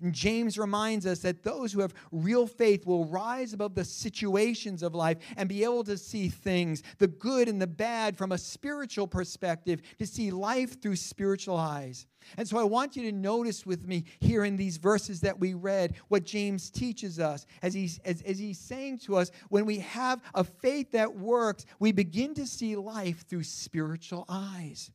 And 0.02 0.14
James 0.14 0.58
reminds 0.58 1.06
us 1.06 1.20
that 1.20 1.44
those 1.44 1.74
who 1.74 1.82
have 1.82 1.94
real 2.12 2.48
faith 2.48 2.86
will 2.86 3.06
rise 3.06 3.54
above 3.54 3.76
the 3.76 3.84
situations 3.84 4.84
of 4.84 4.96
life 4.96 5.18
and 5.38 5.50
be 5.50 5.64
able 5.64 5.84
to 5.84 5.98
see 5.98 6.30
things, 6.30 6.84
the 6.98 7.08
good 7.08 7.48
and 7.48 7.62
the 7.62 7.68
bad, 7.68 8.18
from 8.18 8.32
a 8.32 8.38
spiritual 8.38 9.08
perspective, 9.08 9.82
to 10.00 10.06
see 10.06 10.32
life 10.32 10.82
through 10.82 10.96
spiritual 10.96 11.58
eyes. 11.58 12.06
And 12.38 12.48
so 12.48 12.58
I 12.58 12.64
want 12.64 12.96
you 12.96 13.04
to 13.04 13.12
notice 13.12 13.66
with 13.66 13.88
me 13.88 14.06
here 14.20 14.46
in 14.46 14.56
these 14.56 14.78
verses 14.78 15.22
that 15.22 15.40
we 15.40 15.54
read 15.54 15.96
what 16.08 16.24
James 16.24 16.70
teaches 16.70 17.20
us 17.20 17.46
as 17.62 17.74
he's, 17.74 18.00
as, 18.06 18.22
as 18.22 18.38
he's 18.38 18.60
saying 18.60 19.00
to 19.00 19.18
us 19.18 19.32
when 19.50 19.66
we 19.66 19.80
have 19.80 20.22
a 20.36 20.44
faith 20.44 20.92
that 20.92 21.16
works, 21.16 21.66
we 21.80 21.92
begin 21.92 22.34
to 22.36 22.46
see 22.46 22.76
life 22.76 23.28
through 23.28 23.44
spiritual 23.44 24.26
eyes. 24.30 24.92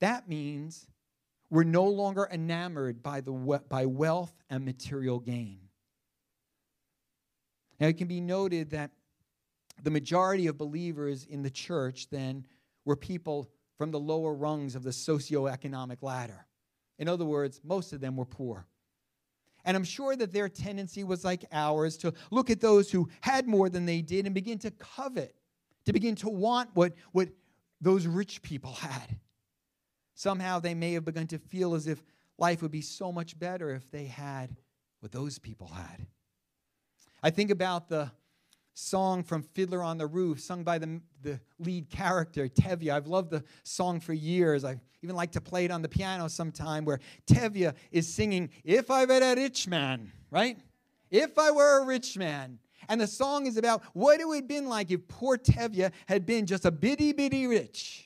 That 0.00 0.28
means 0.28 0.86
we're 1.50 1.64
no 1.64 1.84
longer 1.84 2.28
enamored 2.30 3.02
by, 3.02 3.20
the, 3.20 3.32
by 3.68 3.86
wealth 3.86 4.32
and 4.50 4.64
material 4.64 5.20
gain. 5.20 5.60
Now, 7.78 7.88
it 7.88 7.98
can 7.98 8.08
be 8.08 8.20
noted 8.20 8.70
that 8.70 8.90
the 9.82 9.90
majority 9.90 10.46
of 10.46 10.56
believers 10.56 11.24
in 11.24 11.42
the 11.42 11.50
church 11.50 12.08
then 12.10 12.46
were 12.84 12.96
people 12.96 13.50
from 13.76 13.90
the 13.90 14.00
lower 14.00 14.32
rungs 14.32 14.74
of 14.74 14.82
the 14.82 14.90
socioeconomic 14.90 16.02
ladder. 16.02 16.46
In 16.98 17.08
other 17.08 17.26
words, 17.26 17.60
most 17.62 17.92
of 17.92 18.00
them 18.00 18.16
were 18.16 18.24
poor. 18.24 18.66
And 19.64 19.76
I'm 19.76 19.84
sure 19.84 20.16
that 20.16 20.32
their 20.32 20.48
tendency 20.48 21.04
was 21.04 21.24
like 21.24 21.44
ours 21.52 21.96
to 21.98 22.14
look 22.30 22.50
at 22.50 22.60
those 22.60 22.90
who 22.90 23.08
had 23.20 23.46
more 23.46 23.68
than 23.68 23.84
they 23.84 24.00
did 24.00 24.24
and 24.24 24.34
begin 24.34 24.58
to 24.60 24.70
covet, 24.70 25.34
to 25.84 25.92
begin 25.92 26.14
to 26.16 26.28
want 26.28 26.70
what, 26.74 26.94
what 27.12 27.28
those 27.80 28.06
rich 28.06 28.40
people 28.42 28.72
had. 28.72 29.18
Somehow 30.16 30.58
they 30.58 30.74
may 30.74 30.94
have 30.94 31.04
begun 31.04 31.26
to 31.28 31.38
feel 31.38 31.74
as 31.74 31.86
if 31.86 32.02
life 32.38 32.62
would 32.62 32.70
be 32.70 32.80
so 32.80 33.12
much 33.12 33.38
better 33.38 33.70
if 33.70 33.90
they 33.90 34.06
had 34.06 34.56
what 35.00 35.12
those 35.12 35.38
people 35.38 35.68
had. 35.68 36.06
I 37.22 37.28
think 37.28 37.50
about 37.50 37.88
the 37.90 38.10
song 38.72 39.22
from 39.22 39.42
Fiddler 39.42 39.82
on 39.82 39.98
the 39.98 40.06
Roof, 40.06 40.40
sung 40.40 40.64
by 40.64 40.78
the, 40.78 41.02
the 41.22 41.38
lead 41.58 41.90
character, 41.90 42.48
Tevye. 42.48 42.90
I've 42.90 43.06
loved 43.06 43.30
the 43.30 43.44
song 43.62 44.00
for 44.00 44.14
years. 44.14 44.64
I 44.64 44.80
even 45.02 45.16
like 45.16 45.32
to 45.32 45.40
play 45.40 45.66
it 45.66 45.70
on 45.70 45.82
the 45.82 45.88
piano 45.88 46.28
sometime, 46.28 46.86
where 46.86 47.00
Tevye 47.26 47.74
is 47.92 48.12
singing, 48.12 48.48
If 48.64 48.90
I 48.90 49.04
were 49.04 49.20
a 49.20 49.36
rich 49.36 49.68
man, 49.68 50.10
right? 50.30 50.58
If 51.10 51.38
I 51.38 51.50
were 51.50 51.82
a 51.82 51.84
rich 51.84 52.16
man. 52.16 52.58
And 52.88 53.00
the 53.00 53.06
song 53.06 53.46
is 53.46 53.58
about 53.58 53.82
what 53.92 54.20
it 54.20 54.26
would 54.26 54.36
have 54.36 54.48
been 54.48 54.68
like 54.68 54.90
if 54.90 55.06
poor 55.08 55.36
Tevye 55.36 55.92
had 56.06 56.24
been 56.24 56.46
just 56.46 56.64
a 56.64 56.70
bitty 56.70 57.12
bitty 57.12 57.46
rich. 57.46 58.05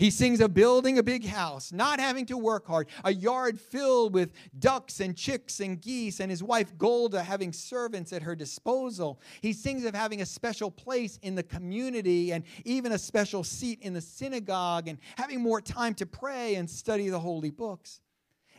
He 0.00 0.08
sings 0.08 0.40
of 0.40 0.54
building 0.54 0.96
a 0.96 1.02
big 1.02 1.26
house, 1.26 1.74
not 1.74 2.00
having 2.00 2.24
to 2.24 2.38
work 2.38 2.66
hard, 2.66 2.88
a 3.04 3.12
yard 3.12 3.60
filled 3.60 4.14
with 4.14 4.32
ducks 4.58 5.00
and 5.00 5.14
chicks 5.14 5.60
and 5.60 5.78
geese, 5.78 6.20
and 6.20 6.30
his 6.30 6.42
wife 6.42 6.78
Golda 6.78 7.22
having 7.22 7.52
servants 7.52 8.10
at 8.14 8.22
her 8.22 8.34
disposal. 8.34 9.20
He 9.42 9.52
sings 9.52 9.84
of 9.84 9.94
having 9.94 10.22
a 10.22 10.24
special 10.24 10.70
place 10.70 11.18
in 11.20 11.34
the 11.34 11.42
community 11.42 12.32
and 12.32 12.44
even 12.64 12.92
a 12.92 12.98
special 12.98 13.44
seat 13.44 13.82
in 13.82 13.92
the 13.92 14.00
synagogue 14.00 14.88
and 14.88 14.96
having 15.18 15.42
more 15.42 15.60
time 15.60 15.92
to 15.96 16.06
pray 16.06 16.54
and 16.54 16.70
study 16.70 17.10
the 17.10 17.20
holy 17.20 17.50
books. 17.50 18.00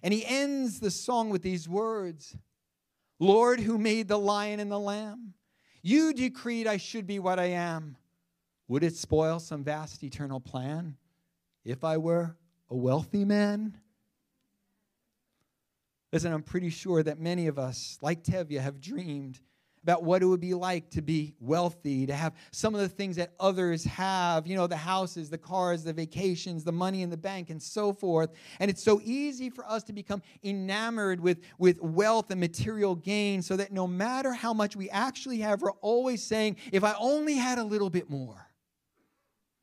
And 0.03 0.13
he 0.13 0.23
ends 0.23 0.79
the 0.79 0.91
song 0.91 1.31
with 1.31 1.41
these 1.41 1.67
words 1.67 2.37
Lord, 3.17 3.59
who 3.59 3.79
made 3.79 4.07
the 4.07 4.19
lion 4.19 4.59
and 4.59 4.71
the 4.71 4.79
lamb, 4.79 5.33
you 5.81 6.13
decreed 6.13 6.67
I 6.67 6.77
should 6.77 7.07
be 7.07 7.17
what 7.17 7.39
I 7.39 7.45
am. 7.45 7.97
Would 8.67 8.83
it 8.83 8.95
spoil 8.95 9.39
some 9.39 9.63
vast 9.63 10.03
eternal 10.03 10.39
plan? 10.39 10.97
If 11.63 11.83
I 11.83 11.97
were 11.97 12.35
a 12.69 12.75
wealthy 12.75 13.25
man? 13.25 13.77
Listen, 16.11 16.33
I'm 16.33 16.43
pretty 16.43 16.69
sure 16.69 17.01
that 17.03 17.19
many 17.19 17.47
of 17.47 17.57
us, 17.57 17.97
like 18.01 18.23
Tevye, 18.23 18.59
have 18.59 18.81
dreamed 18.81 19.39
about 19.83 20.03
what 20.03 20.21
it 20.21 20.25
would 20.25 20.41
be 20.41 20.53
like 20.53 20.91
to 20.91 21.01
be 21.01 21.33
wealthy, 21.39 22.05
to 22.05 22.13
have 22.13 22.33
some 22.51 22.75
of 22.75 22.81
the 22.81 22.89
things 22.89 23.15
that 23.15 23.33
others 23.39 23.83
have, 23.83 24.45
you 24.45 24.55
know, 24.55 24.67
the 24.67 24.77
houses, 24.77 25.29
the 25.29 25.37
cars, 25.37 25.83
the 25.83 25.93
vacations, 25.93 26.63
the 26.63 26.71
money 26.71 27.01
in 27.01 27.09
the 27.09 27.17
bank, 27.17 27.49
and 27.49 27.61
so 27.61 27.91
forth. 27.91 28.29
And 28.59 28.69
it's 28.69 28.83
so 28.83 29.01
easy 29.03 29.49
for 29.49 29.65
us 29.65 29.83
to 29.85 29.93
become 29.93 30.21
enamored 30.43 31.19
with, 31.19 31.39
with 31.57 31.81
wealth 31.81 32.29
and 32.29 32.39
material 32.39 32.95
gain 32.95 33.41
so 33.41 33.55
that 33.55 33.71
no 33.71 33.87
matter 33.87 34.33
how 34.33 34.53
much 34.53 34.75
we 34.75 34.89
actually 34.91 35.39
have, 35.39 35.61
we're 35.61 35.71
always 35.81 36.21
saying, 36.21 36.57
if 36.71 36.83
I 36.83 36.93
only 36.99 37.35
had 37.35 37.57
a 37.57 37.63
little 37.63 37.89
bit 37.89 38.07
more, 38.07 38.51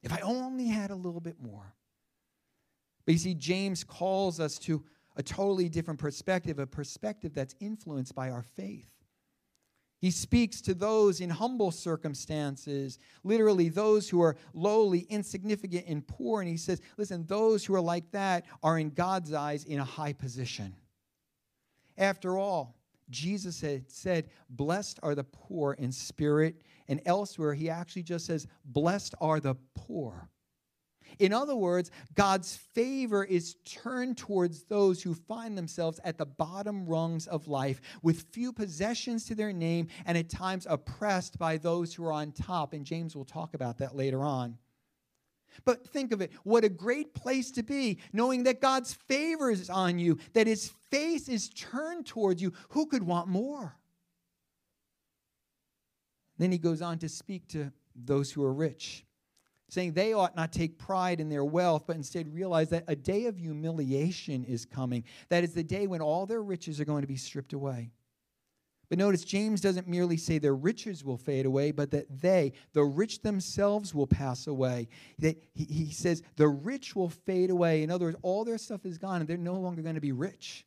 if 0.02 0.12
I 0.12 0.18
only 0.20 0.66
had 0.66 0.90
a 0.90 0.96
little 0.96 1.20
bit 1.20 1.36
more. 1.40 1.74
But 3.08 3.14
you 3.14 3.20
see, 3.20 3.32
James 3.32 3.84
calls 3.84 4.38
us 4.38 4.58
to 4.58 4.84
a 5.16 5.22
totally 5.22 5.70
different 5.70 5.98
perspective, 5.98 6.58
a 6.58 6.66
perspective 6.66 7.32
that's 7.32 7.54
influenced 7.58 8.14
by 8.14 8.28
our 8.28 8.42
faith. 8.42 8.90
He 9.98 10.10
speaks 10.10 10.60
to 10.60 10.74
those 10.74 11.22
in 11.22 11.30
humble 11.30 11.70
circumstances, 11.70 12.98
literally 13.24 13.70
those 13.70 14.10
who 14.10 14.20
are 14.20 14.36
lowly, 14.52 15.06
insignificant, 15.08 15.86
and 15.88 16.06
poor. 16.06 16.42
And 16.42 16.50
he 16.50 16.58
says, 16.58 16.82
listen, 16.98 17.24
those 17.24 17.64
who 17.64 17.74
are 17.74 17.80
like 17.80 18.10
that 18.10 18.44
are 18.62 18.78
in 18.78 18.90
God's 18.90 19.32
eyes 19.32 19.64
in 19.64 19.78
a 19.78 19.84
high 19.86 20.12
position. 20.12 20.76
After 21.96 22.36
all, 22.36 22.76
Jesus 23.08 23.62
had 23.62 23.90
said, 23.90 24.28
Blessed 24.50 25.00
are 25.02 25.14
the 25.14 25.24
poor 25.24 25.72
in 25.72 25.92
spirit. 25.92 26.60
And 26.88 27.00
elsewhere, 27.06 27.54
he 27.54 27.70
actually 27.70 28.02
just 28.02 28.26
says, 28.26 28.46
Blessed 28.66 29.14
are 29.18 29.40
the 29.40 29.54
poor. 29.74 30.28
In 31.18 31.32
other 31.32 31.56
words, 31.56 31.90
God's 32.14 32.56
favor 32.56 33.24
is 33.24 33.56
turned 33.64 34.16
towards 34.18 34.64
those 34.64 35.02
who 35.02 35.14
find 35.14 35.56
themselves 35.56 36.00
at 36.04 36.18
the 36.18 36.26
bottom 36.26 36.86
rungs 36.86 37.26
of 37.26 37.48
life 37.48 37.80
with 38.02 38.26
few 38.30 38.52
possessions 38.52 39.24
to 39.26 39.34
their 39.34 39.52
name 39.52 39.88
and 40.06 40.16
at 40.16 40.28
times 40.28 40.66
oppressed 40.68 41.38
by 41.38 41.56
those 41.56 41.94
who 41.94 42.04
are 42.04 42.12
on 42.12 42.32
top. 42.32 42.72
And 42.72 42.84
James 42.84 43.16
will 43.16 43.24
talk 43.24 43.54
about 43.54 43.78
that 43.78 43.96
later 43.96 44.22
on. 44.22 44.58
But 45.64 45.86
think 45.88 46.12
of 46.12 46.20
it 46.20 46.30
what 46.44 46.64
a 46.64 46.68
great 46.68 47.14
place 47.14 47.50
to 47.52 47.62
be, 47.62 47.98
knowing 48.12 48.44
that 48.44 48.60
God's 48.60 48.94
favor 48.94 49.50
is 49.50 49.68
on 49.70 49.98
you, 49.98 50.18
that 50.34 50.46
his 50.46 50.72
face 50.90 51.28
is 51.28 51.48
turned 51.48 52.06
towards 52.06 52.40
you. 52.40 52.52
Who 52.70 52.86
could 52.86 53.02
want 53.02 53.28
more? 53.28 53.76
Then 56.38 56.52
he 56.52 56.58
goes 56.58 56.80
on 56.80 56.98
to 56.98 57.08
speak 57.08 57.48
to 57.48 57.72
those 57.96 58.30
who 58.30 58.44
are 58.44 58.52
rich 58.52 59.04
saying 59.68 59.92
they 59.92 60.12
ought 60.12 60.36
not 60.36 60.52
take 60.52 60.78
pride 60.78 61.20
in 61.20 61.28
their 61.28 61.44
wealth, 61.44 61.84
but 61.86 61.96
instead 61.96 62.32
realize 62.32 62.70
that 62.70 62.84
a 62.88 62.96
day 62.96 63.26
of 63.26 63.36
humiliation 63.36 64.44
is 64.44 64.64
coming. 64.64 65.04
That 65.28 65.44
is 65.44 65.52
the 65.52 65.62
day 65.62 65.86
when 65.86 66.00
all 66.00 66.26
their 66.26 66.42
riches 66.42 66.80
are 66.80 66.84
going 66.84 67.02
to 67.02 67.08
be 67.08 67.16
stripped 67.16 67.52
away. 67.52 67.90
But 68.88 68.98
notice, 68.98 69.22
James 69.22 69.60
doesn't 69.60 69.86
merely 69.86 70.16
say 70.16 70.38
their 70.38 70.54
riches 70.54 71.04
will 71.04 71.18
fade 71.18 71.44
away, 71.44 71.72
but 71.72 71.90
that 71.90 72.06
they, 72.22 72.52
the 72.72 72.84
rich 72.84 73.20
themselves, 73.20 73.94
will 73.94 74.06
pass 74.06 74.46
away. 74.46 74.88
That 75.18 75.36
he, 75.52 75.64
he 75.64 75.90
says 75.92 76.22
the 76.36 76.48
rich 76.48 76.96
will 76.96 77.10
fade 77.10 77.50
away. 77.50 77.82
In 77.82 77.90
other 77.90 78.06
words, 78.06 78.16
all 78.22 78.44
their 78.44 78.56
stuff 78.56 78.86
is 78.86 78.96
gone 78.96 79.20
and 79.20 79.28
they're 79.28 79.36
no 79.36 79.56
longer 79.56 79.82
going 79.82 79.96
to 79.96 80.00
be 80.00 80.12
rich. 80.12 80.64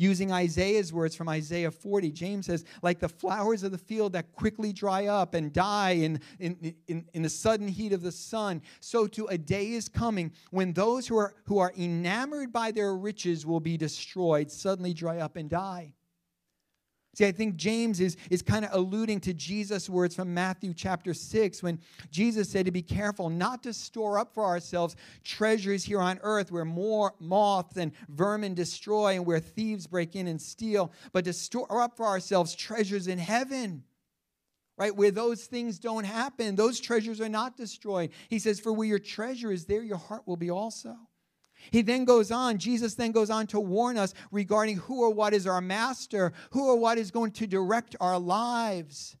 Using 0.00 0.32
Isaiah's 0.32 0.94
words 0.94 1.14
from 1.14 1.28
Isaiah 1.28 1.70
40, 1.70 2.10
James 2.12 2.46
says, 2.46 2.64
like 2.80 3.00
the 3.00 3.08
flowers 3.10 3.62
of 3.64 3.70
the 3.70 3.76
field 3.76 4.14
that 4.14 4.32
quickly 4.32 4.72
dry 4.72 5.08
up 5.08 5.34
and 5.34 5.52
die 5.52 5.90
in, 5.90 6.20
in, 6.38 6.74
in, 6.88 7.04
in, 7.12 7.20
the 7.20 7.28
sudden 7.28 7.68
heat 7.68 7.92
of 7.92 8.00
the 8.00 8.10
sun, 8.10 8.62
so 8.80 9.06
too 9.06 9.26
a 9.26 9.36
day 9.36 9.72
is 9.72 9.90
coming 9.90 10.32
when 10.52 10.72
those 10.72 11.06
who 11.06 11.18
are, 11.18 11.34
who 11.44 11.58
are 11.58 11.74
enamored 11.76 12.50
by 12.50 12.70
their 12.70 12.96
riches 12.96 13.44
will 13.44 13.60
be 13.60 13.76
destroyed, 13.76 14.50
suddenly 14.50 14.94
dry 14.94 15.18
up 15.18 15.36
and 15.36 15.50
die. 15.50 15.92
See, 17.14 17.26
I 17.26 17.32
think 17.32 17.56
James 17.56 17.98
is, 17.98 18.16
is 18.30 18.40
kind 18.40 18.64
of 18.64 18.70
alluding 18.72 19.20
to 19.20 19.34
Jesus' 19.34 19.90
words 19.90 20.14
from 20.14 20.32
Matthew 20.32 20.72
chapter 20.72 21.12
6 21.12 21.62
when 21.62 21.80
Jesus 22.10 22.48
said 22.48 22.66
to 22.66 22.70
be 22.70 22.82
careful 22.82 23.28
not 23.28 23.64
to 23.64 23.72
store 23.72 24.18
up 24.18 24.32
for 24.32 24.44
ourselves 24.44 24.94
treasures 25.24 25.82
here 25.82 26.00
on 26.00 26.20
earth 26.22 26.52
where 26.52 26.64
more 26.64 27.14
moths 27.18 27.76
and 27.76 27.92
vermin 28.08 28.54
destroy 28.54 29.16
and 29.16 29.26
where 29.26 29.40
thieves 29.40 29.88
break 29.88 30.14
in 30.14 30.28
and 30.28 30.40
steal, 30.40 30.92
but 31.12 31.24
to 31.24 31.32
store 31.32 31.80
up 31.82 31.96
for 31.96 32.06
ourselves 32.06 32.54
treasures 32.54 33.08
in 33.08 33.18
heaven 33.18 33.82
right? 34.78 34.96
Where 34.96 35.10
those 35.10 35.44
things 35.44 35.78
don't 35.78 36.04
happen, 36.04 36.56
those 36.56 36.80
treasures 36.80 37.20
are 37.20 37.28
not 37.28 37.54
destroyed. 37.54 38.12
He 38.30 38.38
says, 38.38 38.58
For 38.58 38.72
where 38.72 38.88
your 38.88 38.98
treasure 38.98 39.52
is, 39.52 39.66
there 39.66 39.82
your 39.82 39.98
heart 39.98 40.26
will 40.26 40.38
be 40.38 40.50
also. 40.50 40.96
He 41.70 41.82
then 41.82 42.04
goes 42.04 42.30
on, 42.30 42.58
Jesus 42.58 42.94
then 42.94 43.12
goes 43.12 43.30
on 43.30 43.46
to 43.48 43.60
warn 43.60 43.96
us 43.96 44.14
regarding 44.30 44.76
who 44.76 45.02
or 45.02 45.10
what 45.10 45.34
is 45.34 45.46
our 45.46 45.60
master, 45.60 46.32
who 46.50 46.68
or 46.68 46.76
what 46.76 46.98
is 46.98 47.10
going 47.10 47.32
to 47.32 47.46
direct 47.46 47.96
our 48.00 48.18
lives. 48.18 49.16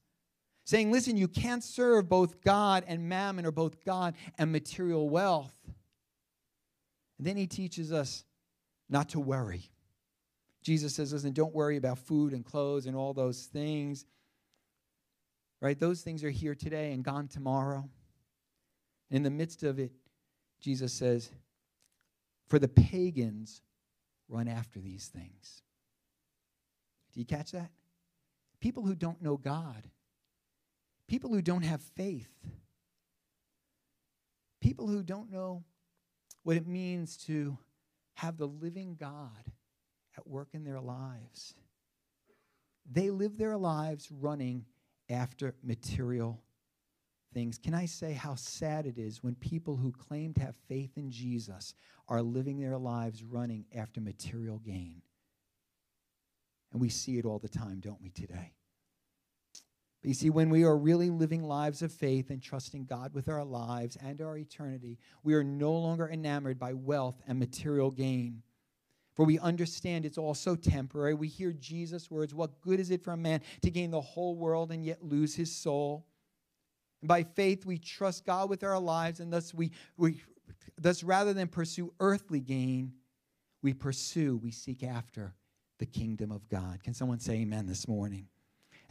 Saying, 0.64 0.92
listen, 0.92 1.16
you 1.16 1.28
can't 1.28 1.64
serve 1.64 2.08
both 2.08 2.42
God 2.42 2.84
and 2.86 3.08
mammon 3.08 3.44
or 3.44 3.50
both 3.50 3.84
God 3.84 4.14
and 4.38 4.52
material 4.52 5.08
wealth. 5.08 5.54
And 7.18 7.26
then 7.26 7.36
he 7.36 7.46
teaches 7.46 7.92
us 7.92 8.24
not 8.88 9.10
to 9.10 9.20
worry. 9.20 9.70
Jesus 10.62 10.94
says, 10.94 11.12
listen, 11.12 11.32
don't 11.32 11.54
worry 11.54 11.76
about 11.76 11.98
food 11.98 12.32
and 12.32 12.44
clothes 12.44 12.86
and 12.86 12.94
all 12.94 13.12
those 13.12 13.46
things. 13.46 14.06
Right? 15.60 15.78
Those 15.78 16.02
things 16.02 16.24
are 16.24 16.30
here 16.30 16.54
today 16.54 16.92
and 16.92 17.04
gone 17.04 17.28
tomorrow. 17.28 17.88
In 19.10 19.22
the 19.22 19.30
midst 19.30 19.62
of 19.62 19.78
it, 19.78 19.92
Jesus 20.60 20.92
says, 20.92 21.30
For 22.50 22.58
the 22.58 22.68
pagans 22.68 23.62
run 24.28 24.48
after 24.48 24.80
these 24.80 25.06
things. 25.06 25.62
Do 27.14 27.20
you 27.20 27.26
catch 27.26 27.52
that? 27.52 27.70
People 28.60 28.84
who 28.84 28.96
don't 28.96 29.22
know 29.22 29.36
God, 29.36 29.88
people 31.06 31.30
who 31.30 31.40
don't 31.40 31.62
have 31.62 31.80
faith, 31.80 32.28
people 34.60 34.88
who 34.88 35.02
don't 35.02 35.30
know 35.30 35.64
what 36.42 36.56
it 36.56 36.66
means 36.66 37.16
to 37.18 37.56
have 38.14 38.36
the 38.36 38.48
living 38.48 38.96
God 38.98 39.52
at 40.18 40.26
work 40.26 40.48
in 40.52 40.64
their 40.64 40.80
lives. 40.80 41.54
They 42.90 43.10
live 43.10 43.38
their 43.38 43.56
lives 43.56 44.10
running 44.10 44.64
after 45.08 45.54
material 45.62 46.42
things. 47.32 47.58
Can 47.58 47.74
I 47.74 47.86
say 47.86 48.12
how 48.12 48.34
sad 48.34 48.86
it 48.86 48.98
is 48.98 49.22
when 49.22 49.34
people 49.34 49.76
who 49.76 49.92
claim 49.92 50.34
to 50.34 50.40
have 50.40 50.56
faith 50.68 50.96
in 50.96 51.10
Jesus 51.10 51.74
are 52.08 52.22
living 52.22 52.60
their 52.60 52.78
lives 52.78 53.22
running 53.22 53.64
after 53.74 54.00
material 54.00 54.58
gain? 54.58 55.02
And 56.72 56.80
we 56.80 56.88
see 56.88 57.18
it 57.18 57.24
all 57.24 57.38
the 57.38 57.48
time, 57.48 57.80
don't 57.80 58.00
we, 58.00 58.10
today? 58.10 58.52
But 60.00 60.08
you 60.08 60.14
see, 60.14 60.30
when 60.30 60.48
we 60.48 60.64
are 60.64 60.76
really 60.76 61.10
living 61.10 61.42
lives 61.42 61.82
of 61.82 61.92
faith 61.92 62.30
and 62.30 62.42
trusting 62.42 62.86
God 62.86 63.12
with 63.12 63.28
our 63.28 63.44
lives 63.44 63.96
and 64.02 64.20
our 64.22 64.36
eternity, 64.36 64.98
we 65.22 65.34
are 65.34 65.44
no 65.44 65.72
longer 65.72 66.08
enamored 66.08 66.58
by 66.58 66.72
wealth 66.72 67.20
and 67.26 67.38
material 67.38 67.90
gain. 67.90 68.42
For 69.14 69.26
we 69.26 69.38
understand 69.38 70.06
it's 70.06 70.16
all 70.16 70.34
so 70.34 70.56
temporary. 70.56 71.12
We 71.12 71.28
hear 71.28 71.52
Jesus' 71.52 72.10
words 72.10 72.34
What 72.34 72.60
good 72.62 72.80
is 72.80 72.90
it 72.90 73.02
for 73.02 73.12
a 73.12 73.16
man 73.16 73.42
to 73.62 73.70
gain 73.70 73.90
the 73.90 74.00
whole 74.00 74.36
world 74.36 74.70
and 74.70 74.84
yet 74.84 75.04
lose 75.04 75.34
his 75.34 75.54
soul? 75.54 76.06
And 77.00 77.08
by 77.08 77.22
faith, 77.22 77.66
we 77.66 77.78
trust 77.78 78.24
God 78.24 78.50
with 78.50 78.62
our 78.64 78.78
lives, 78.78 79.20
and 79.20 79.32
thus, 79.32 79.54
we, 79.54 79.72
we, 79.96 80.22
thus 80.78 81.02
rather 81.02 81.32
than 81.32 81.48
pursue 81.48 81.92
earthly 82.00 82.40
gain, 82.40 82.92
we 83.62 83.74
pursue, 83.74 84.36
we 84.38 84.50
seek 84.50 84.82
after 84.82 85.34
the 85.78 85.86
kingdom 85.86 86.30
of 86.30 86.48
God. 86.48 86.82
Can 86.82 86.94
someone 86.94 87.20
say 87.20 87.34
amen 87.34 87.66
this 87.66 87.88
morning? 87.88 88.26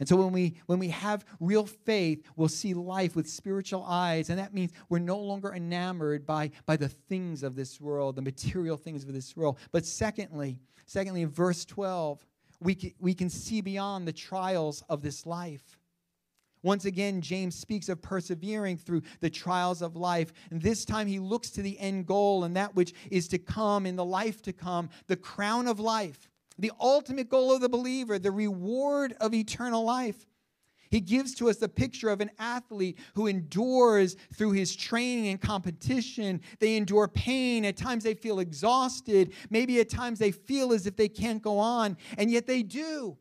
And 0.00 0.08
so 0.08 0.16
when 0.16 0.32
we 0.32 0.54
when 0.64 0.78
we 0.78 0.88
have 0.88 1.26
real 1.40 1.66
faith, 1.66 2.24
we'll 2.34 2.48
see 2.48 2.72
life 2.72 3.14
with 3.14 3.28
spiritual 3.28 3.84
eyes, 3.86 4.30
and 4.30 4.38
that 4.38 4.54
means 4.54 4.72
we're 4.88 4.98
no 4.98 5.18
longer 5.18 5.54
enamored 5.54 6.24
by, 6.26 6.52
by 6.64 6.78
the 6.78 6.88
things 6.88 7.42
of 7.42 7.54
this 7.54 7.78
world, 7.80 8.16
the 8.16 8.22
material 8.22 8.78
things 8.78 9.04
of 9.04 9.12
this 9.12 9.36
world. 9.36 9.58
But 9.72 9.84
secondly, 9.84 10.58
secondly, 10.86 11.20
in 11.20 11.28
verse 11.28 11.66
12, 11.66 12.24
we 12.60 12.74
can, 12.74 12.94
we 12.98 13.12
can 13.12 13.28
see 13.28 13.60
beyond 13.60 14.08
the 14.08 14.12
trials 14.12 14.82
of 14.88 15.02
this 15.02 15.26
life. 15.26 15.78
Once 16.62 16.84
again, 16.84 17.20
James 17.20 17.54
speaks 17.54 17.88
of 17.88 18.02
persevering 18.02 18.76
through 18.76 19.02
the 19.20 19.30
trials 19.30 19.82
of 19.82 19.96
life. 19.96 20.32
And 20.50 20.60
this 20.60 20.84
time 20.84 21.06
he 21.06 21.18
looks 21.18 21.50
to 21.50 21.62
the 21.62 21.78
end 21.78 22.06
goal 22.06 22.44
and 22.44 22.54
that 22.56 22.74
which 22.74 22.92
is 23.10 23.28
to 23.28 23.38
come 23.38 23.86
in 23.86 23.96
the 23.96 24.04
life 24.04 24.42
to 24.42 24.52
come, 24.52 24.90
the 25.06 25.16
crown 25.16 25.66
of 25.66 25.80
life 25.80 26.28
the 26.60 26.72
ultimate 26.78 27.28
goal 27.28 27.52
of 27.52 27.60
the 27.60 27.68
believer, 27.68 28.18
the 28.18 28.30
reward 28.30 29.14
of 29.20 29.34
eternal 29.34 29.84
life. 29.84 30.26
He 30.90 31.00
gives 31.00 31.34
to 31.36 31.48
us 31.48 31.56
the 31.56 31.68
picture 31.68 32.08
of 32.08 32.20
an 32.20 32.30
athlete 32.38 32.98
who 33.14 33.28
endures 33.28 34.16
through 34.34 34.52
his 34.52 34.74
training 34.74 35.28
and 35.28 35.40
competition. 35.40 36.40
They 36.58 36.76
endure 36.76 37.06
pain. 37.06 37.64
At 37.64 37.76
times 37.76 38.02
they 38.02 38.14
feel 38.14 38.40
exhausted. 38.40 39.32
Maybe 39.50 39.80
at 39.80 39.88
times 39.88 40.18
they 40.18 40.32
feel 40.32 40.72
as 40.72 40.86
if 40.86 40.96
they 40.96 41.08
can't 41.08 41.40
go 41.40 41.58
on, 41.58 41.96
and 42.18 42.30
yet 42.30 42.46
they 42.46 42.62
do. 42.62 43.16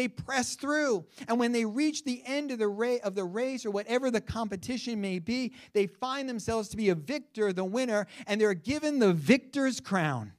They 0.00 0.08
press 0.08 0.56
through. 0.56 1.04
And 1.28 1.38
when 1.38 1.52
they 1.52 1.66
reach 1.66 2.04
the 2.04 2.22
end 2.24 2.52
of 2.52 2.58
the, 2.58 2.68
ra- 2.68 3.04
of 3.04 3.14
the 3.14 3.24
race 3.24 3.66
or 3.66 3.70
whatever 3.70 4.10
the 4.10 4.22
competition 4.22 4.98
may 4.98 5.18
be, 5.18 5.52
they 5.74 5.86
find 5.86 6.26
themselves 6.26 6.70
to 6.70 6.78
be 6.78 6.88
a 6.88 6.94
victor, 6.94 7.52
the 7.52 7.66
winner, 7.66 8.06
and 8.26 8.40
they're 8.40 8.54
given 8.54 8.98
the 8.98 9.12
victor's 9.12 9.78
crown. 9.78 10.32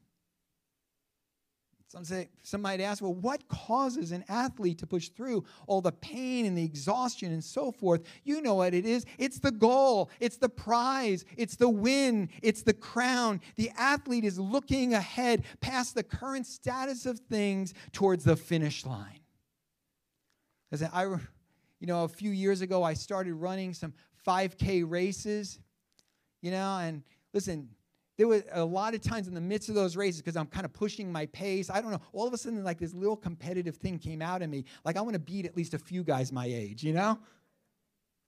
Some, 1.89 2.03
say, 2.03 2.29
some 2.41 2.63
might 2.63 2.81
ask, 2.81 3.03
well, 3.03 3.13
what 3.13 3.47
causes 3.49 4.11
an 4.11 4.25
athlete 4.29 4.79
to 4.79 4.87
push 4.87 5.09
through 5.09 5.43
all 5.67 5.79
the 5.79 5.91
pain 5.91 6.47
and 6.47 6.57
the 6.57 6.63
exhaustion 6.63 7.31
and 7.31 7.43
so 7.43 7.71
forth? 7.71 8.01
You 8.23 8.41
know 8.41 8.55
what 8.55 8.73
it 8.73 8.87
is. 8.87 9.05
It's 9.19 9.37
the 9.37 9.51
goal, 9.51 10.09
it's 10.19 10.37
the 10.37 10.49
prize, 10.49 11.23
it's 11.37 11.55
the 11.55 11.69
win, 11.69 12.29
it's 12.41 12.63
the 12.63 12.73
crown. 12.73 13.41
The 13.57 13.69
athlete 13.77 14.25
is 14.25 14.39
looking 14.39 14.95
ahead 14.95 15.43
past 15.59 15.93
the 15.93 16.01
current 16.01 16.47
status 16.47 17.05
of 17.05 17.19
things 17.19 17.75
towards 17.91 18.23
the 18.23 18.35
finish 18.35 18.87
line. 18.87 19.20
As 20.71 20.83
I, 20.83 21.03
you 21.03 21.87
know, 21.87 22.03
a 22.03 22.07
few 22.07 22.31
years 22.31 22.61
ago, 22.61 22.83
I 22.83 22.93
started 22.93 23.33
running 23.33 23.73
some 23.73 23.93
5K 24.25 24.89
races, 24.89 25.59
you 26.41 26.51
know, 26.51 26.77
and 26.77 27.03
listen, 27.33 27.69
there 28.17 28.27
was 28.27 28.43
a 28.51 28.63
lot 28.63 28.93
of 28.93 29.01
times 29.01 29.27
in 29.27 29.33
the 29.33 29.41
midst 29.41 29.69
of 29.69 29.75
those 29.75 29.95
races 29.95 30.21
because 30.21 30.37
I'm 30.37 30.45
kind 30.45 30.65
of 30.65 30.73
pushing 30.73 31.11
my 31.11 31.25
pace. 31.27 31.69
I 31.69 31.81
don't 31.81 31.91
know. 31.91 32.01
All 32.13 32.27
of 32.27 32.33
a 32.33 32.37
sudden, 32.37 32.63
like 32.63 32.77
this 32.77 32.93
little 32.93 33.15
competitive 33.15 33.77
thing 33.77 33.97
came 33.97 34.21
out 34.21 34.41
of 34.41 34.49
me. 34.49 34.65
Like 34.85 34.95
I 34.95 35.01
want 35.01 35.13
to 35.13 35.19
beat 35.19 35.45
at 35.45 35.57
least 35.57 35.73
a 35.73 35.79
few 35.79 36.03
guys 36.03 36.31
my 36.31 36.45
age, 36.45 36.83
you 36.83 36.93
know? 36.93 37.17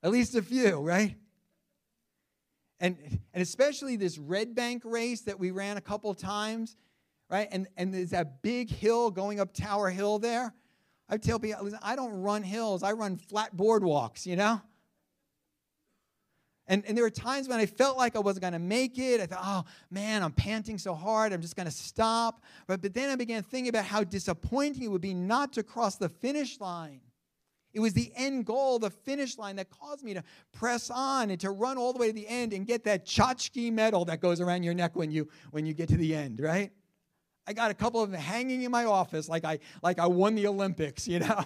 At 0.02 0.10
least 0.10 0.34
a 0.34 0.42
few, 0.42 0.80
right? 0.80 1.14
And, 2.80 2.98
and 3.32 3.42
especially 3.42 3.96
this 3.96 4.18
Red 4.18 4.54
Bank 4.54 4.82
race 4.84 5.22
that 5.22 5.38
we 5.38 5.50
ran 5.52 5.76
a 5.76 5.80
couple 5.80 6.12
times, 6.12 6.76
right? 7.30 7.48
And, 7.52 7.68
and 7.76 7.94
there's 7.94 8.10
that 8.10 8.42
big 8.42 8.70
hill 8.70 9.10
going 9.10 9.38
up 9.38 9.54
Tower 9.54 9.90
Hill 9.90 10.18
there. 10.18 10.52
I 11.08 11.18
tell 11.18 11.38
people, 11.38 11.70
I 11.82 11.96
don't 11.96 12.22
run 12.22 12.42
hills, 12.42 12.82
I 12.82 12.92
run 12.92 13.16
flat 13.16 13.54
boardwalks, 13.56 14.26
you 14.26 14.36
know? 14.36 14.60
And, 16.66 16.82
and 16.86 16.96
there 16.96 17.04
were 17.04 17.10
times 17.10 17.46
when 17.46 17.58
I 17.58 17.66
felt 17.66 17.98
like 17.98 18.16
I 18.16 18.20
wasn't 18.20 18.42
going 18.42 18.54
to 18.54 18.58
make 18.58 18.98
it. 18.98 19.20
I 19.20 19.26
thought, 19.26 19.40
oh, 19.42 19.70
man, 19.90 20.22
I'm 20.22 20.32
panting 20.32 20.78
so 20.78 20.94
hard. 20.94 21.32
I'm 21.32 21.42
just 21.42 21.56
going 21.56 21.66
to 21.66 21.72
stop. 21.72 22.42
But, 22.66 22.80
but 22.80 22.94
then 22.94 23.10
I 23.10 23.16
began 23.16 23.42
thinking 23.42 23.68
about 23.68 23.84
how 23.84 24.02
disappointing 24.02 24.84
it 24.84 24.88
would 24.90 25.02
be 25.02 25.12
not 25.12 25.52
to 25.54 25.62
cross 25.62 25.96
the 25.96 26.08
finish 26.08 26.58
line. 26.60 27.00
It 27.74 27.80
was 27.80 27.92
the 27.92 28.12
end 28.16 28.46
goal, 28.46 28.78
the 28.78 28.88
finish 28.88 29.36
line, 29.36 29.56
that 29.56 29.68
caused 29.68 30.04
me 30.04 30.14
to 30.14 30.22
press 30.52 30.90
on 30.90 31.30
and 31.30 31.40
to 31.40 31.50
run 31.50 31.76
all 31.76 31.92
the 31.92 31.98
way 31.98 32.06
to 32.06 32.12
the 32.14 32.26
end 32.26 32.52
and 32.52 32.66
get 32.66 32.84
that 32.84 33.04
tchotchke 33.04 33.72
medal 33.72 34.04
that 34.06 34.20
goes 34.20 34.40
around 34.40 34.62
your 34.62 34.74
neck 34.74 34.94
when 34.94 35.10
you, 35.10 35.28
when 35.50 35.66
you 35.66 35.74
get 35.74 35.88
to 35.88 35.96
the 35.96 36.14
end, 36.14 36.40
right? 36.40 36.70
I 37.46 37.52
got 37.52 37.70
a 37.70 37.74
couple 37.74 38.02
of 38.02 38.10
them 38.10 38.20
hanging 38.20 38.62
in 38.62 38.70
my 38.70 38.84
office 38.84 39.28
like 39.28 39.44
I, 39.44 39.58
like 39.82 39.98
I 39.98 40.06
won 40.06 40.34
the 40.34 40.46
Olympics, 40.46 41.06
you 41.08 41.18
know? 41.18 41.44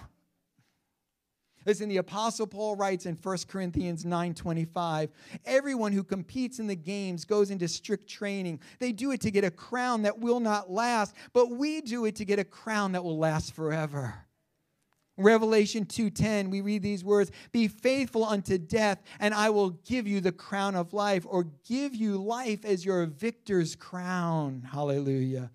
Listen, 1.65 1.89
the 1.89 1.97
Apostle 1.97 2.47
Paul 2.47 2.75
writes 2.75 3.05
in 3.05 3.15
1 3.21 3.37
Corinthians 3.47 4.05
9:25, 4.05 5.09
everyone 5.45 5.91
who 5.91 6.03
competes 6.03 6.59
in 6.59 6.67
the 6.67 6.75
games 6.75 7.25
goes 7.25 7.51
into 7.51 7.67
strict 7.67 8.09
training. 8.09 8.59
They 8.79 8.91
do 8.91 9.11
it 9.11 9.21
to 9.21 9.31
get 9.31 9.43
a 9.43 9.51
crown 9.51 10.03
that 10.03 10.19
will 10.19 10.39
not 10.39 10.71
last, 10.71 11.15
but 11.33 11.51
we 11.51 11.81
do 11.81 12.05
it 12.05 12.15
to 12.15 12.25
get 12.25 12.39
a 12.39 12.45
crown 12.45 12.93
that 12.93 13.03
will 13.03 13.17
last 13.17 13.53
forever. 13.53 14.25
Revelation 15.17 15.85
2:10 15.85 16.49
we 16.49 16.61
read 16.61 16.81
these 16.81 17.03
words 17.03 17.29
be 17.51 17.67
faithful 17.67 18.23
unto 18.23 18.57
death 18.57 19.01
and 19.19 19.33
I 19.33 19.49
will 19.49 19.71
give 19.71 20.07
you 20.07 20.21
the 20.21 20.31
crown 20.31 20.75
of 20.75 20.93
life 20.93 21.25
or 21.27 21.43
give 21.67 21.93
you 21.93 22.17
life 22.17 22.63
as 22.63 22.85
your 22.85 23.05
victor's 23.05 23.75
crown 23.75 24.69
hallelujah 24.71 25.51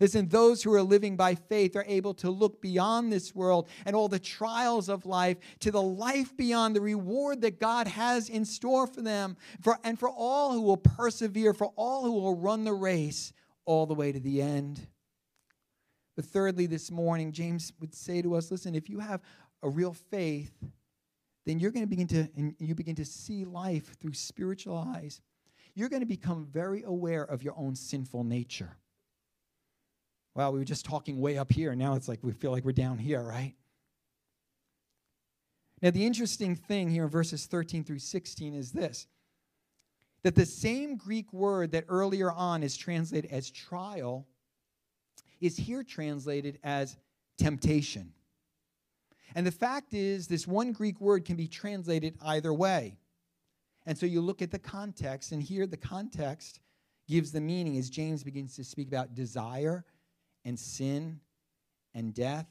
Listen, 0.00 0.28
those 0.28 0.62
who 0.62 0.72
are 0.74 0.82
living 0.82 1.16
by 1.16 1.34
faith 1.34 1.74
are 1.74 1.84
able 1.88 2.14
to 2.14 2.30
look 2.30 2.60
beyond 2.60 3.12
this 3.12 3.34
world 3.34 3.68
and 3.84 3.96
all 3.96 4.08
the 4.08 4.18
trials 4.18 4.88
of 4.88 5.06
life 5.06 5.38
to 5.60 5.70
the 5.70 5.82
life 5.82 6.36
beyond, 6.36 6.76
the 6.76 6.80
reward 6.80 7.40
that 7.40 7.58
God 7.58 7.88
has 7.88 8.28
in 8.28 8.44
store 8.44 8.86
for 8.86 9.02
them, 9.02 9.36
for, 9.60 9.78
and 9.82 9.98
for 9.98 10.08
all 10.08 10.52
who 10.52 10.62
will 10.62 10.76
persevere, 10.76 11.52
for 11.52 11.72
all 11.76 12.04
who 12.04 12.12
will 12.12 12.36
run 12.36 12.64
the 12.64 12.72
race 12.72 13.32
all 13.64 13.86
the 13.86 13.94
way 13.94 14.12
to 14.12 14.20
the 14.20 14.40
end. 14.40 14.86
But 16.14 16.24
thirdly, 16.24 16.66
this 16.66 16.90
morning, 16.90 17.32
James 17.32 17.72
would 17.80 17.94
say 17.94 18.22
to 18.22 18.34
us 18.34 18.50
listen, 18.50 18.74
if 18.74 18.88
you 18.88 18.98
have 19.00 19.20
a 19.62 19.68
real 19.68 19.92
faith, 19.92 20.52
then 21.46 21.58
you're 21.58 21.70
going 21.70 21.84
to 21.84 21.88
begin 21.88 22.06
to 22.08 22.28
and 22.36 22.54
you 22.58 22.74
begin 22.74 22.96
to 22.96 23.04
see 23.04 23.44
life 23.44 23.98
through 24.00 24.14
spiritual 24.14 24.76
eyes. 24.76 25.20
You're 25.74 25.88
going 25.88 26.02
to 26.02 26.06
become 26.06 26.44
very 26.44 26.82
aware 26.82 27.22
of 27.22 27.42
your 27.42 27.54
own 27.56 27.74
sinful 27.74 28.24
nature. 28.24 28.76
Well, 30.38 30.52
we 30.52 30.60
were 30.60 30.64
just 30.64 30.84
talking 30.84 31.18
way 31.18 31.36
up 31.36 31.50
here, 31.50 31.72
and 31.72 31.80
now 31.80 31.94
it's 31.94 32.06
like 32.06 32.20
we 32.22 32.30
feel 32.30 32.52
like 32.52 32.64
we're 32.64 32.70
down 32.70 32.96
here, 32.96 33.20
right? 33.20 33.56
Now, 35.82 35.90
the 35.90 36.06
interesting 36.06 36.54
thing 36.54 36.88
here 36.88 37.02
in 37.02 37.10
verses 37.10 37.46
13 37.46 37.82
through 37.82 37.98
16 37.98 38.54
is 38.54 38.70
this 38.70 39.08
that 40.22 40.36
the 40.36 40.46
same 40.46 40.96
Greek 40.96 41.32
word 41.32 41.72
that 41.72 41.86
earlier 41.88 42.30
on 42.30 42.62
is 42.62 42.76
translated 42.76 43.28
as 43.32 43.50
trial 43.50 44.28
is 45.40 45.56
here 45.56 45.82
translated 45.82 46.60
as 46.62 46.96
temptation. 47.36 48.12
And 49.34 49.44
the 49.44 49.50
fact 49.50 49.92
is, 49.92 50.28
this 50.28 50.46
one 50.46 50.70
Greek 50.70 51.00
word 51.00 51.24
can 51.24 51.34
be 51.34 51.48
translated 51.48 52.16
either 52.24 52.54
way. 52.54 52.96
And 53.86 53.98
so 53.98 54.06
you 54.06 54.20
look 54.20 54.40
at 54.40 54.52
the 54.52 54.60
context, 54.60 55.32
and 55.32 55.42
here 55.42 55.66
the 55.66 55.76
context 55.76 56.60
gives 57.08 57.32
the 57.32 57.40
meaning 57.40 57.76
as 57.76 57.90
James 57.90 58.22
begins 58.22 58.54
to 58.54 58.62
speak 58.62 58.86
about 58.86 59.16
desire 59.16 59.84
and 60.48 60.58
sin 60.58 61.20
and 61.94 62.14
death. 62.14 62.46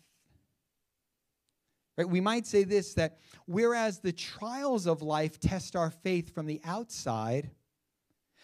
Right? 1.98 2.08
We 2.08 2.22
might 2.22 2.46
say 2.46 2.64
this 2.64 2.94
that 2.94 3.18
whereas 3.48 4.00
the 4.00 4.14
trials 4.14 4.86
of 4.86 5.02
life 5.02 5.40
test 5.40 5.76
our 5.76 5.90
faith 5.90 6.34
from 6.34 6.46
the 6.46 6.62
outside, 6.64 7.50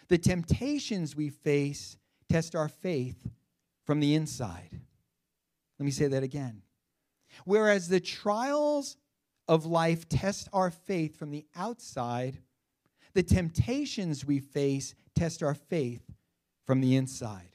the 0.08 0.18
temptations 0.18 1.14
we 1.14 1.30
face 1.30 1.96
test 2.28 2.56
our 2.56 2.68
faith 2.68 3.16
from 3.84 4.00
the 4.00 4.14
inside. 4.14 4.80
Let 5.78 5.84
me 5.84 5.92
say 5.92 6.08
that 6.08 6.24
again. 6.24 6.62
Whereas 7.44 7.88
the 7.88 8.00
trials 8.00 8.96
of 9.46 9.66
life 9.66 10.08
test 10.08 10.48
our 10.52 10.70
faith 10.70 11.16
from 11.16 11.30
the 11.30 11.46
outside, 11.54 12.38
the 13.12 13.22
temptations 13.22 14.24
we 14.24 14.40
face 14.40 14.94
test 15.14 15.42
our 15.42 15.54
faith 15.54 16.02
from 16.66 16.80
the 16.80 16.96
inside. 16.96 17.53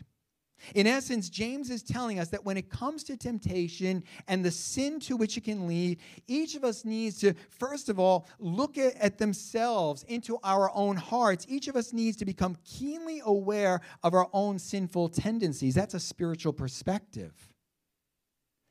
In 0.76 0.88
essence, 0.88 1.30
James 1.30 1.69
is 1.69 1.84
telling 1.84 2.19
us 2.19 2.30
that 2.30 2.45
when 2.45 2.58
it 2.58 2.69
comes 2.69 3.04
to 3.06 3.17
temptation 3.17 4.04
and 4.28 4.43
the 4.43 4.52
sin 4.52 5.00
to 5.02 5.17
which 5.17 5.38
it 5.38 5.43
can 5.43 5.67
lead, 5.67 6.00
each 6.28 6.56
of 6.56 6.63
us 6.63 6.86
needs 6.86 7.19
to, 7.19 7.34
first 7.50 7.89
of 7.89 8.00
all, 8.00 8.28
look 8.39 8.78
at, 8.78 9.17
themselves 9.17 10.04
into 10.08 10.38
our 10.43 10.72
own 10.74 10.95
hearts. 10.95 11.45
Each 11.50 11.67
of 11.67 11.76
us 11.76 11.93
needs 11.93 12.17
to 12.17 12.26
become 12.26 12.56
keenly 12.63 13.22
aware 13.26 13.82
of 14.04 14.13
our 14.13 14.30
own 14.34 14.60
sinful 14.60 15.10
tendencies. 15.10 15.76
That's 15.76 15.93
a 15.93 16.00
spiritual 16.00 16.54
perspective. 16.54 17.34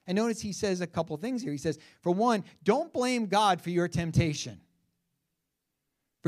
And 0.07 0.17
notice 0.17 0.41
he 0.41 0.53
says 0.53 0.81
a 0.81 0.87
couple 0.87 1.17
things 1.19 1.43
here. 1.43 1.53
He 1.53 1.59
says, 1.59 1.79
for 2.01 2.13
one, 2.13 2.45
don't 2.65 2.93
blame 2.93 3.27
God 3.27 3.61
for 3.61 3.71
your 3.71 3.89
temptation. 3.89 4.61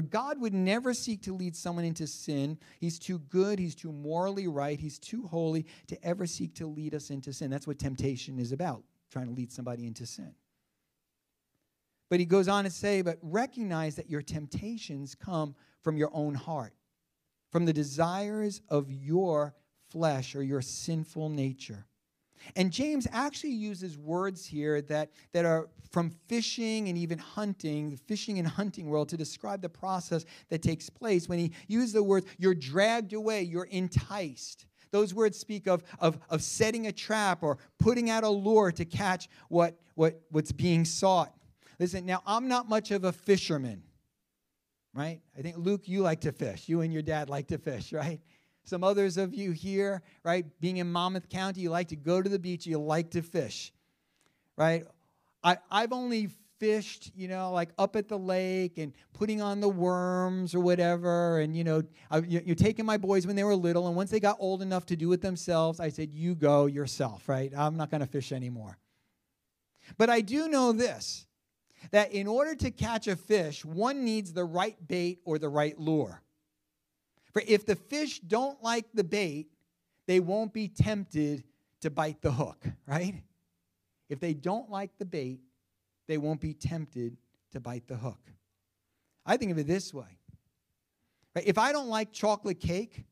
For 0.00 0.06
God 0.06 0.40
would 0.40 0.54
never 0.54 0.94
seek 0.94 1.20
to 1.24 1.34
lead 1.34 1.54
someone 1.54 1.84
into 1.84 2.06
sin. 2.06 2.56
He's 2.78 2.98
too 2.98 3.18
good, 3.18 3.58
he's 3.58 3.74
too 3.74 3.92
morally 3.92 4.48
right, 4.48 4.80
he's 4.80 4.98
too 4.98 5.26
holy 5.26 5.66
to 5.88 6.02
ever 6.02 6.24
seek 6.24 6.54
to 6.54 6.66
lead 6.66 6.94
us 6.94 7.10
into 7.10 7.34
sin. 7.34 7.50
That's 7.50 7.66
what 7.66 7.78
temptation 7.78 8.38
is 8.38 8.50
about, 8.50 8.82
trying 9.12 9.26
to 9.26 9.32
lead 9.32 9.52
somebody 9.52 9.86
into 9.86 10.06
sin. 10.06 10.32
But 12.08 12.18
he 12.18 12.24
goes 12.24 12.48
on 12.48 12.64
to 12.64 12.70
say, 12.70 13.02
but 13.02 13.18
recognize 13.20 13.96
that 13.96 14.08
your 14.08 14.22
temptations 14.22 15.14
come 15.14 15.54
from 15.82 15.98
your 15.98 16.08
own 16.14 16.34
heart, 16.34 16.72
from 17.52 17.66
the 17.66 17.72
desires 17.74 18.62
of 18.70 18.90
your 18.90 19.54
flesh 19.90 20.34
or 20.34 20.42
your 20.42 20.62
sinful 20.62 21.28
nature. 21.28 21.84
And 22.56 22.70
James 22.70 23.06
actually 23.12 23.52
uses 23.52 23.96
words 23.98 24.46
here 24.46 24.80
that, 24.82 25.10
that 25.32 25.44
are 25.44 25.68
from 25.90 26.10
fishing 26.28 26.88
and 26.88 26.96
even 26.96 27.18
hunting, 27.18 27.90
the 27.90 27.96
fishing 27.96 28.38
and 28.38 28.46
hunting 28.46 28.88
world, 28.88 29.08
to 29.10 29.16
describe 29.16 29.60
the 29.60 29.68
process 29.68 30.24
that 30.48 30.62
takes 30.62 30.88
place. 30.88 31.28
When 31.28 31.38
he 31.38 31.52
uses 31.68 31.92
the 31.92 32.02
words, 32.02 32.26
you're 32.38 32.54
dragged 32.54 33.12
away, 33.12 33.42
you're 33.42 33.64
enticed. 33.64 34.66
Those 34.90 35.14
words 35.14 35.38
speak 35.38 35.66
of, 35.66 35.82
of, 35.98 36.18
of 36.28 36.42
setting 36.42 36.86
a 36.86 36.92
trap 36.92 37.42
or 37.42 37.58
putting 37.78 38.10
out 38.10 38.24
a 38.24 38.28
lure 38.28 38.72
to 38.72 38.84
catch 38.84 39.28
what, 39.48 39.78
what, 39.94 40.20
what's 40.30 40.52
being 40.52 40.84
sought. 40.84 41.32
Listen, 41.78 42.04
now 42.04 42.22
I'm 42.26 42.48
not 42.48 42.68
much 42.68 42.90
of 42.90 43.04
a 43.04 43.12
fisherman, 43.12 43.82
right? 44.94 45.20
I 45.36 45.42
think, 45.42 45.56
Luke, 45.56 45.82
you 45.88 46.02
like 46.02 46.20
to 46.22 46.32
fish. 46.32 46.68
You 46.68 46.82
and 46.82 46.92
your 46.92 47.02
dad 47.02 47.30
like 47.30 47.48
to 47.48 47.58
fish, 47.58 47.92
right? 47.94 48.20
Some 48.70 48.84
others 48.84 49.16
of 49.16 49.34
you 49.34 49.50
here, 49.50 50.00
right, 50.22 50.46
being 50.60 50.76
in 50.76 50.92
Monmouth 50.92 51.28
County, 51.28 51.60
you 51.60 51.70
like 51.70 51.88
to 51.88 51.96
go 51.96 52.22
to 52.22 52.28
the 52.28 52.38
beach, 52.38 52.66
you 52.68 52.78
like 52.78 53.10
to 53.10 53.20
fish, 53.20 53.72
right? 54.56 54.84
I, 55.42 55.58
I've 55.72 55.92
only 55.92 56.30
fished, 56.60 57.10
you 57.16 57.26
know, 57.26 57.50
like 57.50 57.70
up 57.78 57.96
at 57.96 58.06
the 58.06 58.16
lake 58.16 58.78
and 58.78 58.92
putting 59.12 59.42
on 59.42 59.60
the 59.60 59.68
worms 59.68 60.54
or 60.54 60.60
whatever. 60.60 61.40
And, 61.40 61.56
you 61.56 61.64
know, 61.64 61.82
I, 62.12 62.18
you're 62.18 62.54
taking 62.54 62.86
my 62.86 62.96
boys 62.96 63.26
when 63.26 63.34
they 63.34 63.42
were 63.42 63.56
little. 63.56 63.88
And 63.88 63.96
once 63.96 64.12
they 64.12 64.20
got 64.20 64.36
old 64.38 64.62
enough 64.62 64.86
to 64.86 64.94
do 64.94 65.10
it 65.14 65.20
themselves, 65.20 65.80
I 65.80 65.88
said, 65.88 66.14
You 66.14 66.36
go 66.36 66.66
yourself, 66.66 67.28
right? 67.28 67.52
I'm 67.56 67.76
not 67.76 67.90
going 67.90 68.02
to 68.02 68.06
fish 68.06 68.30
anymore. 68.30 68.78
But 69.98 70.10
I 70.10 70.20
do 70.20 70.46
know 70.46 70.70
this 70.70 71.26
that 71.90 72.12
in 72.12 72.28
order 72.28 72.54
to 72.54 72.70
catch 72.70 73.08
a 73.08 73.16
fish, 73.16 73.64
one 73.64 74.04
needs 74.04 74.32
the 74.32 74.44
right 74.44 74.76
bait 74.86 75.18
or 75.24 75.40
the 75.40 75.48
right 75.48 75.76
lure. 75.76 76.22
For 77.32 77.42
if 77.46 77.64
the 77.66 77.76
fish 77.76 78.20
don't 78.20 78.62
like 78.62 78.86
the 78.94 79.04
bait, 79.04 79.48
they 80.06 80.20
won't 80.20 80.52
be 80.52 80.68
tempted 80.68 81.44
to 81.80 81.90
bite 81.90 82.20
the 82.20 82.32
hook, 82.32 82.66
right? 82.86 83.22
If 84.08 84.20
they 84.20 84.34
don't 84.34 84.70
like 84.70 84.90
the 84.98 85.04
bait, 85.04 85.40
they 86.08 86.18
won't 86.18 86.40
be 86.40 86.52
tempted 86.52 87.16
to 87.52 87.60
bite 87.60 87.86
the 87.86 87.96
hook. 87.96 88.20
I 89.24 89.36
think 89.36 89.52
of 89.52 89.58
it 89.58 89.66
this 89.66 89.94
way. 89.94 90.18
Right? 91.36 91.46
If 91.46 91.58
I 91.58 91.72
don't 91.72 91.88
like 91.88 92.12
chocolate 92.12 92.58
cake, 92.58 93.04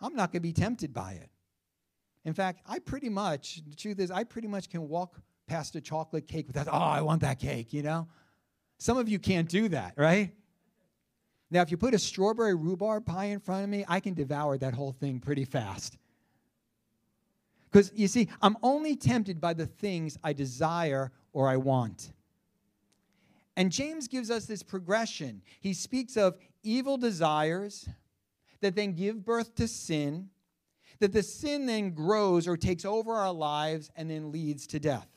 I'm 0.00 0.14
not 0.14 0.32
going 0.32 0.40
to 0.40 0.48
be 0.48 0.52
tempted 0.52 0.94
by 0.94 1.12
it. 1.12 1.28
In 2.24 2.32
fact, 2.32 2.60
I 2.66 2.78
pretty 2.78 3.08
much, 3.08 3.62
the 3.68 3.76
truth 3.76 3.98
is, 3.98 4.10
I 4.10 4.24
pretty 4.24 4.48
much 4.48 4.70
can 4.70 4.88
walk 4.88 5.20
past 5.46 5.76
a 5.76 5.80
chocolate 5.80 6.26
cake 6.26 6.46
without, 6.46 6.68
oh, 6.68 6.72
I 6.72 7.02
want 7.02 7.20
that 7.22 7.38
cake, 7.38 7.72
you 7.72 7.82
know? 7.82 8.08
Some 8.78 8.96
of 8.96 9.08
you 9.08 9.18
can't 9.18 9.48
do 9.48 9.68
that, 9.68 9.94
right? 9.96 10.32
Now, 11.52 11.60
if 11.60 11.70
you 11.70 11.76
put 11.76 11.92
a 11.92 11.98
strawberry 11.98 12.54
rhubarb 12.54 13.04
pie 13.04 13.26
in 13.26 13.38
front 13.38 13.64
of 13.64 13.68
me, 13.68 13.84
I 13.86 14.00
can 14.00 14.14
devour 14.14 14.56
that 14.56 14.72
whole 14.72 14.92
thing 14.92 15.20
pretty 15.20 15.44
fast. 15.44 15.98
Because 17.70 17.92
you 17.94 18.08
see, 18.08 18.28
I'm 18.40 18.56
only 18.62 18.96
tempted 18.96 19.38
by 19.38 19.52
the 19.52 19.66
things 19.66 20.18
I 20.24 20.32
desire 20.32 21.12
or 21.34 21.50
I 21.50 21.58
want. 21.58 22.14
And 23.54 23.70
James 23.70 24.08
gives 24.08 24.30
us 24.30 24.46
this 24.46 24.62
progression. 24.62 25.42
He 25.60 25.74
speaks 25.74 26.16
of 26.16 26.38
evil 26.62 26.96
desires 26.96 27.86
that 28.62 28.74
then 28.74 28.94
give 28.94 29.22
birth 29.22 29.54
to 29.56 29.68
sin, 29.68 30.30
that 31.00 31.12
the 31.12 31.22
sin 31.22 31.66
then 31.66 31.90
grows 31.90 32.48
or 32.48 32.56
takes 32.56 32.86
over 32.86 33.12
our 33.12 33.32
lives 33.32 33.90
and 33.94 34.10
then 34.10 34.32
leads 34.32 34.66
to 34.68 34.80
death. 34.80 35.08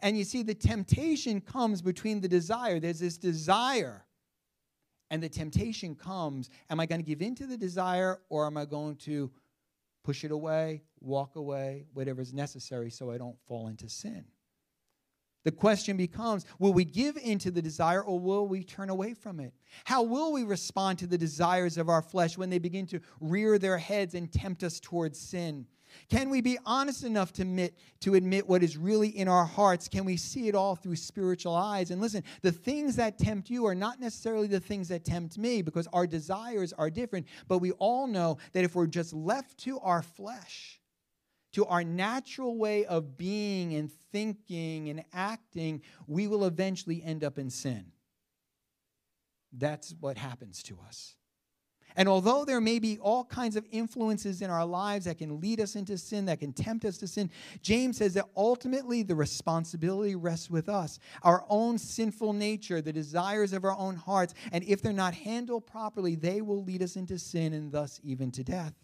And 0.00 0.16
you 0.16 0.22
see, 0.22 0.44
the 0.44 0.54
temptation 0.54 1.40
comes 1.40 1.82
between 1.82 2.20
the 2.20 2.28
desire. 2.28 2.78
There's 2.78 3.00
this 3.00 3.18
desire 3.18 4.04
and 5.14 5.22
the 5.22 5.28
temptation 5.28 5.94
comes, 5.94 6.50
am 6.68 6.80
I 6.80 6.86
going 6.86 7.00
to 7.00 7.06
give 7.06 7.22
in 7.22 7.36
to 7.36 7.46
the 7.46 7.56
desire 7.56 8.18
or 8.30 8.46
am 8.46 8.56
I 8.56 8.64
going 8.64 8.96
to 8.96 9.30
push 10.02 10.24
it 10.24 10.32
away, 10.32 10.82
walk 11.00 11.36
away, 11.36 11.86
whatever 11.92 12.20
is 12.20 12.34
necessary 12.34 12.90
so 12.90 13.12
I 13.12 13.18
don't 13.18 13.38
fall 13.46 13.68
into 13.68 13.88
sin? 13.88 14.24
The 15.44 15.52
question 15.52 15.96
becomes 15.96 16.46
will 16.58 16.72
we 16.72 16.84
give 16.84 17.16
into 17.16 17.52
the 17.52 17.62
desire 17.62 18.02
or 18.02 18.18
will 18.18 18.48
we 18.48 18.64
turn 18.64 18.90
away 18.90 19.14
from 19.14 19.38
it? 19.38 19.54
How 19.84 20.02
will 20.02 20.32
we 20.32 20.42
respond 20.42 20.98
to 20.98 21.06
the 21.06 21.16
desires 21.16 21.78
of 21.78 21.88
our 21.88 22.02
flesh 22.02 22.36
when 22.36 22.50
they 22.50 22.58
begin 22.58 22.86
to 22.86 23.00
rear 23.20 23.56
their 23.56 23.78
heads 23.78 24.16
and 24.16 24.32
tempt 24.32 24.64
us 24.64 24.80
towards 24.80 25.16
sin? 25.16 25.64
Can 26.08 26.30
we 26.30 26.40
be 26.40 26.58
honest 26.64 27.04
enough 27.04 27.32
to 27.34 27.42
admit, 27.42 27.76
to 28.00 28.14
admit 28.14 28.48
what 28.48 28.62
is 28.62 28.76
really 28.76 29.08
in 29.08 29.28
our 29.28 29.44
hearts? 29.44 29.88
Can 29.88 30.04
we 30.04 30.16
see 30.16 30.48
it 30.48 30.54
all 30.54 30.76
through 30.76 30.96
spiritual 30.96 31.54
eyes? 31.54 31.90
And 31.90 32.00
listen, 32.00 32.22
the 32.42 32.52
things 32.52 32.96
that 32.96 33.18
tempt 33.18 33.50
you 33.50 33.66
are 33.66 33.74
not 33.74 34.00
necessarily 34.00 34.46
the 34.46 34.60
things 34.60 34.88
that 34.88 35.04
tempt 35.04 35.38
me 35.38 35.62
because 35.62 35.86
our 35.92 36.06
desires 36.06 36.72
are 36.72 36.90
different. 36.90 37.26
But 37.48 37.58
we 37.58 37.72
all 37.72 38.06
know 38.06 38.38
that 38.52 38.64
if 38.64 38.74
we're 38.74 38.86
just 38.86 39.12
left 39.12 39.58
to 39.58 39.78
our 39.80 40.02
flesh, 40.02 40.80
to 41.52 41.64
our 41.66 41.84
natural 41.84 42.56
way 42.58 42.84
of 42.84 43.16
being 43.16 43.74
and 43.74 43.90
thinking 44.12 44.88
and 44.88 45.04
acting, 45.12 45.82
we 46.06 46.26
will 46.26 46.44
eventually 46.44 47.02
end 47.02 47.24
up 47.24 47.38
in 47.38 47.48
sin. 47.48 47.92
That's 49.52 49.94
what 50.00 50.18
happens 50.18 50.62
to 50.64 50.78
us. 50.86 51.14
And 51.96 52.08
although 52.08 52.44
there 52.44 52.60
may 52.60 52.78
be 52.78 52.98
all 52.98 53.24
kinds 53.24 53.54
of 53.56 53.64
influences 53.70 54.42
in 54.42 54.50
our 54.50 54.66
lives 54.66 55.04
that 55.04 55.18
can 55.18 55.40
lead 55.40 55.60
us 55.60 55.76
into 55.76 55.96
sin, 55.96 56.24
that 56.26 56.40
can 56.40 56.52
tempt 56.52 56.84
us 56.84 56.96
to 56.98 57.06
sin, 57.06 57.30
James 57.62 57.98
says 57.98 58.14
that 58.14 58.26
ultimately 58.36 59.02
the 59.02 59.14
responsibility 59.14 60.16
rests 60.16 60.50
with 60.50 60.68
us. 60.68 60.98
Our 61.22 61.44
own 61.48 61.78
sinful 61.78 62.32
nature, 62.32 62.82
the 62.82 62.92
desires 62.92 63.52
of 63.52 63.64
our 63.64 63.76
own 63.76 63.94
hearts, 63.96 64.34
and 64.52 64.64
if 64.64 64.82
they're 64.82 64.92
not 64.92 65.14
handled 65.14 65.66
properly, 65.66 66.16
they 66.16 66.40
will 66.40 66.64
lead 66.64 66.82
us 66.82 66.96
into 66.96 67.18
sin 67.18 67.52
and 67.52 67.70
thus 67.70 68.00
even 68.02 68.32
to 68.32 68.42
death. 68.42 68.74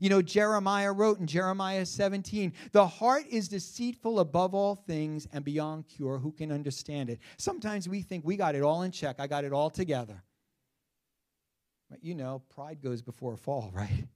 You 0.00 0.10
know, 0.10 0.22
Jeremiah 0.22 0.92
wrote 0.92 1.18
in 1.18 1.26
Jeremiah 1.26 1.84
17, 1.84 2.52
the 2.72 2.86
heart 2.86 3.24
is 3.28 3.48
deceitful 3.48 4.20
above 4.20 4.54
all 4.54 4.76
things 4.76 5.26
and 5.32 5.44
beyond 5.44 5.88
cure. 5.88 6.18
Who 6.18 6.30
can 6.30 6.52
understand 6.52 7.10
it? 7.10 7.18
Sometimes 7.36 7.88
we 7.88 8.02
think 8.02 8.24
we 8.24 8.36
got 8.36 8.54
it 8.54 8.62
all 8.62 8.82
in 8.82 8.92
check, 8.92 9.16
I 9.18 9.26
got 9.26 9.44
it 9.44 9.52
all 9.52 9.70
together. 9.70 10.22
You 12.00 12.14
know, 12.14 12.42
pride 12.54 12.82
goes 12.82 13.02
before 13.02 13.34
a 13.34 13.38
fall, 13.38 13.70
right? 13.74 14.06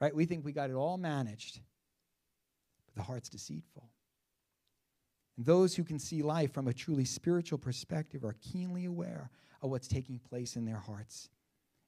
Right? 0.00 0.14
We 0.14 0.26
think 0.26 0.44
we 0.44 0.52
got 0.52 0.70
it 0.70 0.74
all 0.74 0.98
managed. 0.98 1.60
But 2.86 2.96
the 2.96 3.02
heart's 3.02 3.28
deceitful. 3.28 3.88
And 5.36 5.46
those 5.46 5.74
who 5.74 5.84
can 5.84 5.98
see 5.98 6.22
life 6.22 6.52
from 6.52 6.68
a 6.68 6.72
truly 6.72 7.04
spiritual 7.04 7.58
perspective 7.58 8.24
are 8.24 8.36
keenly 8.40 8.86
aware 8.86 9.30
of 9.62 9.70
what's 9.70 9.88
taking 9.88 10.18
place 10.18 10.56
in 10.56 10.64
their 10.64 10.78
hearts 10.78 11.28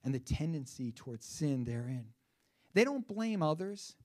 and 0.03 0.13
the 0.13 0.19
tendency 0.19 0.91
towards 0.91 1.25
sin 1.25 1.65
therein. 1.65 2.05
They 2.73 2.83
don't 2.83 3.07
blame 3.07 3.41
others. 3.43 3.95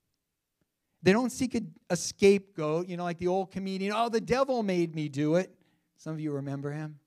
They 1.01 1.13
don't 1.13 1.31
seek 1.31 1.55
a, 1.55 1.61
a, 1.89 1.95
scapegoat, 1.95 2.87
you 2.87 2.97
know, 2.97 3.03
like 3.03 3.19
the 3.19 3.27
old 3.27 3.51
comedian, 3.51 3.93
oh, 3.95 4.09
the 4.09 4.19
devil 4.19 4.63
made 4.63 4.95
me 4.95 5.07
do 5.07 5.35
it. 5.35 5.51
Some 5.97 6.13
of 6.13 6.19
you 6.19 6.31
remember 6.31 6.71
him. 6.71 6.99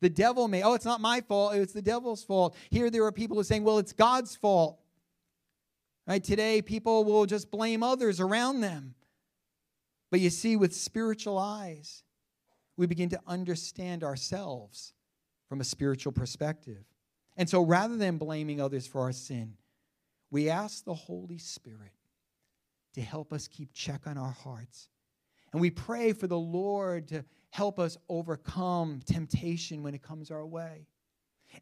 The 0.00 0.10
devil 0.10 0.46
made, 0.48 0.62
oh, 0.62 0.74
it's 0.74 0.84
not 0.84 1.00
my 1.00 1.20
fault, 1.20 1.54
it's 1.54 1.72
the 1.72 1.82
devil's 1.82 2.22
fault. 2.22 2.54
Here 2.70 2.90
there 2.90 3.04
are 3.04 3.12
people 3.12 3.36
who 3.36 3.40
are 3.40 3.44
saying, 3.44 3.64
well, 3.64 3.78
it's 3.78 3.92
God's 3.92 4.36
fault. 4.36 4.78
Right? 6.06 6.22
Today, 6.22 6.62
people 6.62 7.04
will 7.04 7.26
just 7.26 7.50
blame 7.50 7.82
others 7.82 8.20
around 8.20 8.60
them. 8.60 8.94
But 10.10 10.20
you 10.20 10.30
see, 10.30 10.56
with 10.56 10.74
spiritual 10.74 11.38
eyes, 11.38 12.04
we 12.76 12.86
begin 12.86 13.08
to 13.08 13.20
understand 13.26 14.04
ourselves 14.04 14.92
from 15.48 15.60
a 15.60 15.64
spiritual 15.64 16.12
perspective. 16.12 16.84
And 17.36 17.48
so 17.48 17.62
rather 17.62 17.96
than 17.96 18.18
blaming 18.18 18.60
others 18.60 18.86
for 18.86 19.00
our 19.00 19.12
sin, 19.12 19.54
we 20.30 20.48
ask 20.48 20.84
the 20.84 20.94
Holy 20.94 21.38
Spirit 21.38 21.92
to 22.94 23.00
help 23.00 23.32
us 23.32 23.48
keep 23.48 23.72
check 23.72 24.06
on 24.06 24.16
our 24.16 24.32
hearts. 24.32 24.88
And 25.52 25.60
we 25.60 25.70
pray 25.70 26.12
for 26.12 26.26
the 26.26 26.38
Lord 26.38 27.08
to 27.08 27.24
help 27.50 27.78
us 27.78 27.96
overcome 28.08 29.00
temptation 29.04 29.82
when 29.82 29.94
it 29.94 30.02
comes 30.02 30.30
our 30.30 30.46
way. 30.46 30.86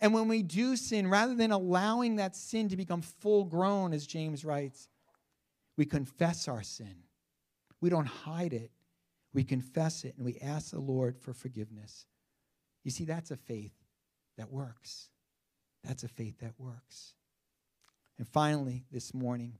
And 0.00 0.12
when 0.12 0.28
we 0.28 0.42
do 0.42 0.76
sin, 0.76 1.08
rather 1.08 1.34
than 1.34 1.52
allowing 1.52 2.16
that 2.16 2.34
sin 2.34 2.68
to 2.70 2.76
become 2.76 3.02
full 3.02 3.44
grown, 3.44 3.92
as 3.92 4.06
James 4.06 4.44
writes, 4.44 4.88
we 5.76 5.84
confess 5.84 6.48
our 6.48 6.62
sin. 6.62 6.94
We 7.80 7.90
don't 7.90 8.06
hide 8.06 8.52
it, 8.52 8.70
we 9.32 9.44
confess 9.44 10.04
it, 10.04 10.14
and 10.16 10.24
we 10.24 10.38
ask 10.38 10.70
the 10.70 10.80
Lord 10.80 11.18
for 11.18 11.34
forgiveness. 11.34 12.06
You 12.82 12.90
see, 12.90 13.04
that's 13.04 13.30
a 13.30 13.36
faith 13.36 13.74
that 14.36 14.50
works. 14.50 15.10
That's 15.82 16.02
a 16.02 16.08
faith 16.08 16.38
that 16.40 16.54
works. 16.58 17.14
And 18.18 18.26
finally, 18.26 18.84
this 18.90 19.12
morning, 19.12 19.58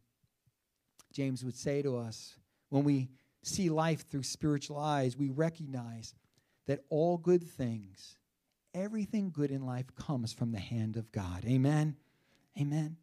James 1.12 1.44
would 1.44 1.56
say 1.56 1.82
to 1.82 1.96
us 1.96 2.34
when 2.70 2.84
we 2.84 3.10
see 3.46 3.68
life 3.68 4.08
through 4.08 4.22
spiritual 4.22 4.78
eyes, 4.78 5.16
we 5.16 5.30
recognize 5.30 6.14
that 6.66 6.80
all 6.90 7.18
good 7.18 7.42
things 7.42 8.16
everything 8.74 9.30
good 9.30 9.50
in 9.50 9.64
life 9.64 9.86
comes 9.94 10.32
from 10.32 10.52
the 10.52 10.58
hand 10.58 10.96
of 10.96 11.10
God. 11.12 11.44
Amen. 11.46 11.96
Amen. 12.60 12.96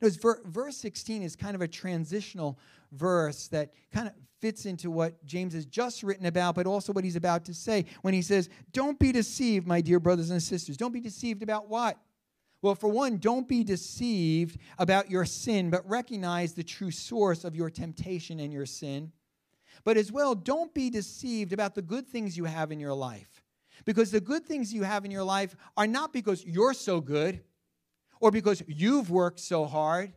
Notice 0.00 0.18
verse 0.44 0.76
16 0.76 1.22
is 1.22 1.36
kind 1.36 1.54
of 1.54 1.62
a 1.62 1.68
transitional 1.68 2.58
verse 2.90 3.46
that 3.48 3.72
kind 3.92 4.08
of 4.08 4.14
fits 4.40 4.66
into 4.66 4.90
what 4.90 5.24
James 5.24 5.54
has 5.54 5.64
just 5.64 6.02
written 6.02 6.26
about, 6.26 6.56
but 6.56 6.66
also 6.66 6.92
what 6.92 7.04
he's 7.04 7.14
about 7.14 7.44
to 7.44 7.54
say 7.54 7.86
when 8.02 8.12
he 8.12 8.22
says, 8.22 8.48
Don't 8.72 8.98
be 8.98 9.12
deceived, 9.12 9.66
my 9.66 9.80
dear 9.80 10.00
brothers 10.00 10.30
and 10.30 10.42
sisters. 10.42 10.76
Don't 10.76 10.92
be 10.92 11.00
deceived 11.00 11.42
about 11.42 11.68
what? 11.68 11.98
Well, 12.62 12.74
for 12.74 12.88
one, 12.88 13.18
don't 13.18 13.48
be 13.48 13.62
deceived 13.62 14.58
about 14.78 15.10
your 15.10 15.24
sin, 15.24 15.70
but 15.70 15.88
recognize 15.88 16.52
the 16.52 16.62
true 16.64 16.90
source 16.90 17.44
of 17.44 17.54
your 17.54 17.70
temptation 17.70 18.40
and 18.40 18.52
your 18.52 18.66
sin. 18.66 19.12
But 19.84 19.96
as 19.96 20.12
well, 20.12 20.34
don't 20.34 20.72
be 20.74 20.90
deceived 20.90 21.52
about 21.52 21.74
the 21.74 21.82
good 21.82 22.06
things 22.06 22.36
you 22.36 22.44
have 22.44 22.72
in 22.72 22.80
your 22.80 22.94
life. 22.94 23.42
Because 23.84 24.10
the 24.10 24.20
good 24.20 24.44
things 24.46 24.72
you 24.72 24.82
have 24.84 25.04
in 25.04 25.10
your 25.10 25.24
life 25.24 25.56
are 25.76 25.86
not 25.86 26.12
because 26.12 26.44
you're 26.44 26.74
so 26.74 27.00
good 27.00 27.42
or 28.20 28.30
because 28.30 28.62
you've 28.68 29.10
worked 29.10 29.40
so 29.40 29.64
hard. 29.64 30.12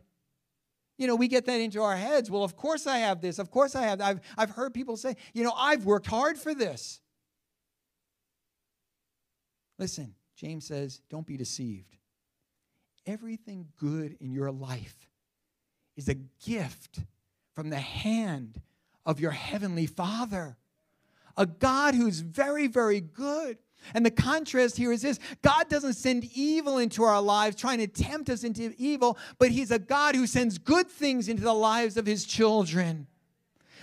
You 0.98 1.06
know, 1.06 1.16
we 1.16 1.28
get 1.28 1.46
that 1.46 1.60
into 1.60 1.82
our 1.82 1.96
heads. 1.96 2.30
Well, 2.30 2.44
of 2.44 2.56
course 2.56 2.86
I 2.86 2.98
have 2.98 3.20
this. 3.20 3.38
Of 3.38 3.50
course 3.50 3.74
I 3.74 3.82
have. 3.82 4.00
I've, 4.00 4.20
I've 4.38 4.50
heard 4.50 4.72
people 4.72 4.96
say, 4.96 5.16
you 5.34 5.42
know, 5.42 5.52
I've 5.56 5.84
worked 5.84 6.06
hard 6.06 6.38
for 6.38 6.54
this. 6.54 7.00
Listen, 9.78 10.14
James 10.36 10.66
says, 10.66 11.02
don't 11.10 11.26
be 11.26 11.36
deceived. 11.36 11.96
Everything 13.04 13.68
good 13.78 14.16
in 14.20 14.32
your 14.32 14.50
life 14.50 15.10
is 15.96 16.08
a 16.08 16.14
gift 16.14 17.00
from 17.54 17.70
the 17.70 17.78
hand 17.78 18.60
of 19.06 19.20
your 19.20 19.30
heavenly 19.30 19.86
Father 19.86 20.58
a 21.36 21.46
God 21.46 21.94
who's 21.94 22.20
very, 22.20 22.66
very 22.66 23.00
good. 23.00 23.58
And 23.94 24.04
the 24.04 24.10
contrast 24.10 24.76
here 24.76 24.90
is 24.90 25.02
this 25.02 25.20
God 25.42 25.68
doesn't 25.68 25.94
send 25.94 26.24
evil 26.34 26.78
into 26.78 27.04
our 27.04 27.20
lives, 27.20 27.56
trying 27.56 27.78
to 27.78 27.86
tempt 27.86 28.30
us 28.30 28.42
into 28.42 28.74
evil, 28.78 29.18
but 29.38 29.50
He's 29.50 29.70
a 29.70 29.78
God 29.78 30.16
who 30.16 30.26
sends 30.26 30.58
good 30.58 30.88
things 30.88 31.28
into 31.28 31.42
the 31.42 31.54
lives 31.54 31.96
of 31.96 32.06
His 32.06 32.24
children. 32.24 33.06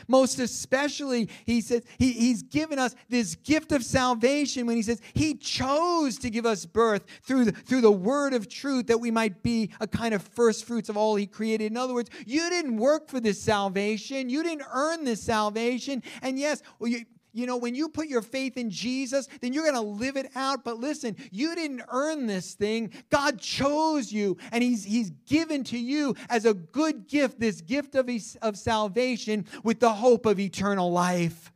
Most 0.08 0.40
especially, 0.40 1.30
he 1.46 1.62
says, 1.62 1.84
he, 1.98 2.12
He's 2.12 2.44
given 2.44 2.80
us 2.80 2.96
this 3.10 3.36
gift 3.36 3.72
of 3.72 3.84
salvation 3.84 4.66
when 4.66 4.76
He 4.76 4.82
says 4.82 5.02
He 5.14 5.36
chose 5.36 6.18
to 6.20 6.30
give 6.30 6.46
us 6.46 6.66
birth 6.66 7.04
through 7.24 7.46
the, 7.46 7.52
through 7.52 7.82
the 7.82 7.92
word 7.92 8.34
of 8.34 8.50
truth 8.50 8.88
that 8.88 9.00
we 9.00 9.12
might 9.12 9.44
be 9.44 9.72
a 9.80 9.88
kind 9.88 10.14
of 10.14 10.22
first 10.22 10.66
fruits 10.66 10.90
of 10.90 10.98
all 10.98 11.16
He 11.16 11.28
created. 11.28 11.72
In 11.72 11.78
other 11.78 11.94
words, 11.94 12.10
you 12.26 12.50
didn't 12.50 12.78
work 12.78 13.10
for 13.10 13.20
this 13.20 13.42
salvation, 13.42 14.30
you 14.30 14.44
didn't 14.44 14.66
earn 14.74 15.04
this 15.04 15.22
salvation. 15.22 16.04
And 16.22 16.40
yes, 16.40 16.62
well, 16.80 16.90
you, 16.90 17.06
you 17.34 17.48
know, 17.48 17.58
when 17.58 17.74
you 17.74 17.90
put 17.90 18.08
your 18.08 18.22
faith 18.22 18.58
in 18.58 18.70
Jesus, 18.70 19.28
then 19.42 19.54
you're 19.54 19.64
going 19.64 19.76
to 19.76 19.82
live 19.82 20.18
it 20.18 20.30
out. 20.36 20.64
But 20.64 20.78
listen, 20.78 21.16
you 21.32 21.56
didn't 21.56 21.82
earn 21.92 22.28
this 22.28 22.54
thing. 22.54 22.92
God 23.10 23.40
chose 23.40 24.12
you, 24.12 24.38
and 24.52 24.64
He's, 24.64 24.84
he's 24.84 25.10
given 25.26 25.64
to 25.66 25.78
you 25.78 26.16
as 26.30 26.46
a 26.46 26.54
good 26.54 27.08
gift 27.08 27.40
this 27.40 27.62
gift 27.62 27.96
of, 27.96 28.10
of 28.42 28.58
salvation 28.58 29.46
with 29.64 29.80
the 29.80 29.92
hope 29.92 30.26
of 30.26 30.40
eternal 30.40 30.92
life. 30.92 31.52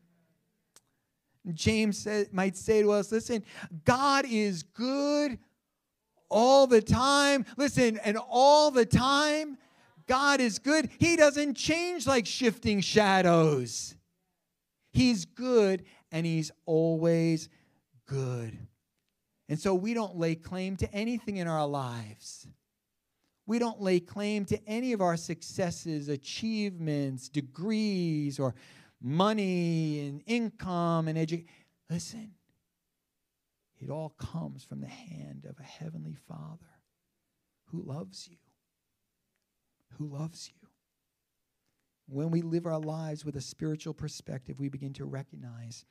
James 1.53 2.07
might 2.31 2.57
say 2.57 2.81
to 2.81 2.91
us, 2.91 3.11
listen, 3.11 3.43
God 3.85 4.25
is 4.27 4.63
good 4.63 5.37
all 6.29 6.67
the 6.67 6.81
time. 6.81 7.45
Listen, 7.55 7.99
and 8.03 8.17
all 8.29 8.71
the 8.71 8.85
time, 8.85 9.57
God 10.07 10.41
is 10.41 10.59
good. 10.59 10.89
He 10.99 11.15
doesn't 11.15 11.55
change 11.55 12.07
like 12.07 12.25
shifting 12.25 12.81
shadows. 12.81 13.95
He's 14.97 15.25
good 15.25 15.83
and 16.11 16.25
He's 16.25 16.51
always 16.65 17.49
good. 18.07 18.57
And 19.47 19.59
so 19.59 19.75
we 19.75 19.93
don't 19.93 20.17
lay 20.17 20.33
claim 20.33 20.75
to 20.77 20.91
anything 20.91 21.37
in 21.37 21.47
our 21.47 21.67
lives. 21.67 22.47
We 23.45 23.59
don't 23.59 23.79
lay 23.79 23.99
claim 23.99 24.45
to 24.45 24.59
any 24.67 24.93
of 24.93 25.01
our 25.01 25.15
successes, 25.15 26.09
achievements, 26.09 27.29
degrees, 27.29 28.39
or 28.39 28.55
money 28.99 30.07
and 30.07 30.23
income 30.25 31.07
and 31.07 31.17
education. 31.17 31.47
Listen, 31.89 32.31
it 33.79 33.91
all 33.91 34.09
comes 34.17 34.63
from 34.63 34.81
the 34.81 34.87
hand 34.87 35.45
of 35.47 35.59
a 35.59 35.63
heavenly 35.63 36.17
Father 36.27 36.65
who 37.65 37.83
loves 37.83 38.27
you. 38.27 38.37
Who 39.97 40.07
loves 40.07 40.49
you. 40.49 40.66
When 42.07 42.31
we 42.31 42.41
live 42.41 42.65
our 42.65 42.79
lives 42.79 43.25
with 43.25 43.35
a 43.35 43.41
spiritual 43.41 43.93
perspective, 43.93 44.59
we 44.59 44.69
begin 44.69 44.93
to 44.93 45.05
recognize 45.05 45.85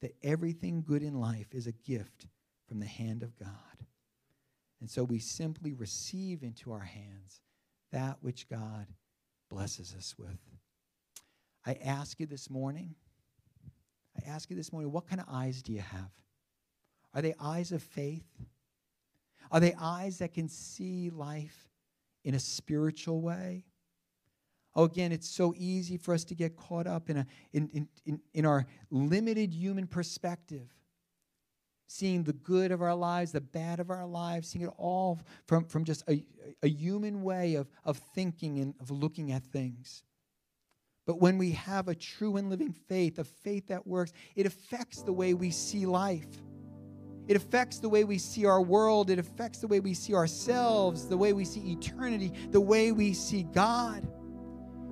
that 0.00 0.16
everything 0.22 0.82
good 0.82 1.02
in 1.02 1.20
life 1.20 1.54
is 1.54 1.66
a 1.66 1.72
gift 1.72 2.26
from 2.66 2.80
the 2.80 2.86
hand 2.86 3.22
of 3.22 3.38
God. 3.38 3.48
And 4.80 4.90
so 4.90 5.04
we 5.04 5.18
simply 5.18 5.72
receive 5.72 6.42
into 6.42 6.72
our 6.72 6.80
hands 6.80 7.40
that 7.92 8.18
which 8.20 8.48
God 8.48 8.86
blesses 9.48 9.94
us 9.96 10.14
with. 10.18 10.38
I 11.64 11.74
ask 11.84 12.18
you 12.20 12.26
this 12.26 12.50
morning, 12.50 12.96
I 14.18 14.28
ask 14.28 14.50
you 14.50 14.56
this 14.56 14.72
morning, 14.72 14.92
what 14.92 15.08
kind 15.08 15.20
of 15.20 15.26
eyes 15.30 15.62
do 15.62 15.72
you 15.72 15.80
have? 15.80 16.10
Are 17.14 17.22
they 17.22 17.34
eyes 17.40 17.72
of 17.72 17.82
faith? 17.82 18.26
Are 19.50 19.60
they 19.60 19.74
eyes 19.80 20.18
that 20.18 20.34
can 20.34 20.48
see 20.48 21.10
life 21.10 21.68
in 22.24 22.34
a 22.34 22.40
spiritual 22.40 23.22
way? 23.22 23.64
Oh, 24.76 24.84
again, 24.84 25.12
it's 25.12 25.28
so 25.28 25.54
easy 25.56 25.96
for 25.96 26.14
us 26.14 26.24
to 26.24 26.34
get 26.34 26.56
caught 26.56 26.86
up 26.86 27.08
in, 27.08 27.18
a, 27.18 27.26
in, 27.52 27.68
in, 27.72 27.88
in, 28.06 28.20
in 28.32 28.46
our 28.46 28.66
limited 28.90 29.54
human 29.54 29.86
perspective, 29.86 30.68
seeing 31.86 32.24
the 32.24 32.32
good 32.32 32.72
of 32.72 32.82
our 32.82 32.94
lives, 32.94 33.30
the 33.30 33.40
bad 33.40 33.78
of 33.78 33.90
our 33.90 34.06
lives, 34.06 34.48
seeing 34.48 34.64
it 34.64 34.72
all 34.76 35.20
from, 35.46 35.64
from 35.66 35.84
just 35.84 36.02
a, 36.08 36.24
a 36.62 36.68
human 36.68 37.22
way 37.22 37.54
of, 37.54 37.68
of 37.84 37.98
thinking 38.14 38.58
and 38.58 38.74
of 38.80 38.90
looking 38.90 39.30
at 39.30 39.44
things. 39.44 40.02
But 41.06 41.20
when 41.20 41.38
we 41.38 41.52
have 41.52 41.86
a 41.88 41.94
true 41.94 42.36
and 42.36 42.50
living 42.50 42.72
faith, 42.72 43.18
a 43.18 43.24
faith 43.24 43.68
that 43.68 43.86
works, 43.86 44.12
it 44.34 44.46
affects 44.46 45.02
the 45.02 45.12
way 45.12 45.34
we 45.34 45.50
see 45.50 45.86
life. 45.86 46.26
It 47.28 47.36
affects 47.36 47.78
the 47.78 47.88
way 47.88 48.04
we 48.04 48.18
see 48.18 48.44
our 48.44 48.60
world. 48.60 49.08
It 49.08 49.18
affects 49.18 49.58
the 49.58 49.66
way 49.68 49.80
we 49.80 49.94
see 49.94 50.14
ourselves, 50.14 51.06
the 51.06 51.16
way 51.16 51.32
we 51.32 51.44
see 51.44 51.60
eternity, 51.72 52.32
the 52.50 52.60
way 52.60 52.90
we 52.90 53.12
see 53.12 53.44
God. 53.44 54.06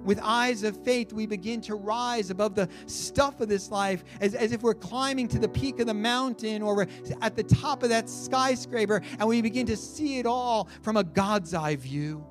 With 0.05 0.19
eyes 0.23 0.63
of 0.65 0.83
faith, 0.85 1.13
we 1.13 1.27
begin 1.27 1.61
to 1.63 1.75
rise 1.75 2.31
above 2.31 2.55
the 2.55 2.69
stuff 2.87 3.41
of 3.41 3.49
this 3.49 3.71
life 3.71 4.05
as, 4.21 4.35
as 4.35 4.53
if 4.53 4.63
we're 4.63 4.75
climbing 4.75 5.29
to 5.29 5.39
the 5.39 5.49
peak 5.49 5.79
of 5.81 5.87
the 5.87 5.95
mountain 5.95 6.63
or 6.63 6.75
we're 6.75 6.87
at 7.21 7.37
the 7.37 7.45
top 7.45 7.83
of 7.83 7.89
that 7.91 8.09
skyscraper, 8.09 9.01
and 9.19 9.29
we 9.29 9.41
begin 9.43 9.67
to 9.67 9.77
see 9.77 10.19
it 10.19 10.27
all 10.27 10.69
from 10.83 10.97
a 10.97 11.05
God's 11.05 11.55
eye 11.55 11.77
view. 11.77 12.25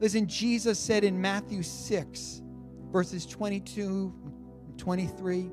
Listen, 0.00 0.26
Jesus 0.26 0.78
said 0.78 1.04
in 1.04 1.20
Matthew 1.20 1.62
6, 1.62 2.42
verses 2.90 3.26
22 3.26 4.14
23, 4.76 5.50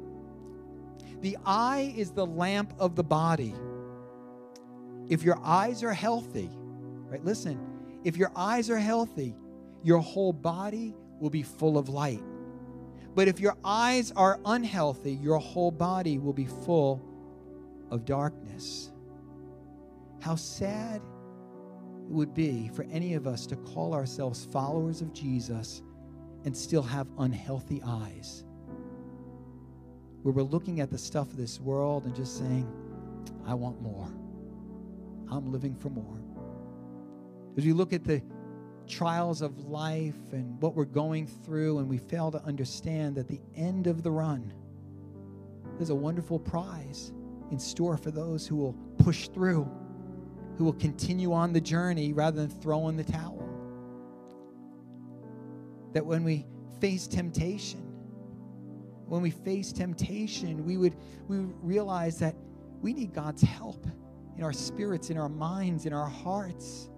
The 1.19 1.37
eye 1.45 1.93
is 1.97 2.11
the 2.11 2.25
lamp 2.25 2.73
of 2.79 2.95
the 2.95 3.03
body. 3.03 3.53
If 5.09 5.23
your 5.23 5.37
eyes 5.43 5.83
are 5.83 5.93
healthy, 5.93 6.49
right? 7.09 7.23
Listen, 7.25 7.59
if 8.03 8.15
your 8.15 8.31
eyes 8.35 8.69
are 8.69 8.77
healthy, 8.77 9.35
your 9.83 9.99
whole 9.99 10.31
body 10.31 10.95
will 11.19 11.29
be 11.29 11.43
full 11.43 11.77
of 11.77 11.89
light. 11.89 12.23
But 13.15 13.27
if 13.27 13.39
your 13.39 13.55
eyes 13.63 14.11
are 14.15 14.39
unhealthy, 14.45 15.13
your 15.13 15.39
whole 15.39 15.71
body 15.71 16.19
will 16.19 16.33
be 16.33 16.45
full 16.45 17.01
of 17.89 18.05
darkness. 18.05 18.91
How 20.19 20.35
sad 20.35 20.97
it 20.97 22.11
would 22.11 22.33
be 22.33 22.69
for 22.69 22.83
any 22.91 23.15
of 23.15 23.27
us 23.27 23.47
to 23.47 23.55
call 23.55 23.93
ourselves 23.93 24.47
followers 24.51 25.01
of 25.01 25.13
Jesus 25.13 25.81
and 26.45 26.55
still 26.55 26.83
have 26.83 27.07
unhealthy 27.17 27.81
eyes. 27.85 28.43
Where 30.21 30.33
we're 30.33 30.43
looking 30.43 30.79
at 30.79 30.91
the 30.91 30.97
stuff 30.97 31.29
of 31.31 31.37
this 31.37 31.59
world 31.59 32.05
and 32.05 32.15
just 32.15 32.37
saying, 32.37 32.67
I 33.45 33.53
want 33.53 33.81
more. 33.81 34.07
I'm 35.29 35.51
living 35.51 35.75
for 35.75 35.89
more. 35.89 36.19
As 37.57 37.65
we 37.65 37.73
look 37.73 37.93
at 37.93 38.03
the 38.03 38.21
trials 38.87 39.41
of 39.41 39.65
life 39.65 40.15
and 40.31 40.59
what 40.61 40.75
we're 40.75 40.85
going 40.85 41.27
through, 41.27 41.79
and 41.79 41.89
we 41.89 41.97
fail 41.97 42.31
to 42.31 42.41
understand 42.43 43.15
that 43.15 43.27
the 43.27 43.41
end 43.55 43.87
of 43.87 44.03
the 44.03 44.11
run, 44.11 44.53
there's 45.77 45.89
a 45.89 45.95
wonderful 45.95 46.39
prize 46.39 47.11
in 47.51 47.59
store 47.59 47.97
for 47.97 48.11
those 48.11 48.47
who 48.47 48.55
will 48.55 48.73
push 48.97 49.27
through, 49.29 49.69
who 50.57 50.63
will 50.63 50.73
continue 50.73 51.33
on 51.33 51.53
the 51.53 51.61
journey 51.61 52.13
rather 52.13 52.37
than 52.37 52.49
throw 52.49 52.87
in 52.89 52.97
the 52.97 53.03
towel. 53.03 53.43
That 55.93 56.05
when 56.05 56.23
we 56.23 56.45
face 56.79 57.07
temptation, 57.07 57.81
when 59.07 59.21
we 59.21 59.31
face 59.31 59.71
temptation, 59.71 60.65
we 60.65 60.77
would, 60.77 60.95
we 61.27 61.39
would 61.39 61.53
realize 61.63 62.19
that 62.19 62.35
we 62.81 62.93
need 62.93 63.13
God's 63.13 63.41
help 63.41 63.85
in 64.37 64.43
our 64.43 64.53
spirits, 64.53 65.09
in 65.09 65.17
our 65.17 65.29
minds, 65.29 65.85
in 65.85 65.93
our 65.93 66.09
hearts 66.09 66.89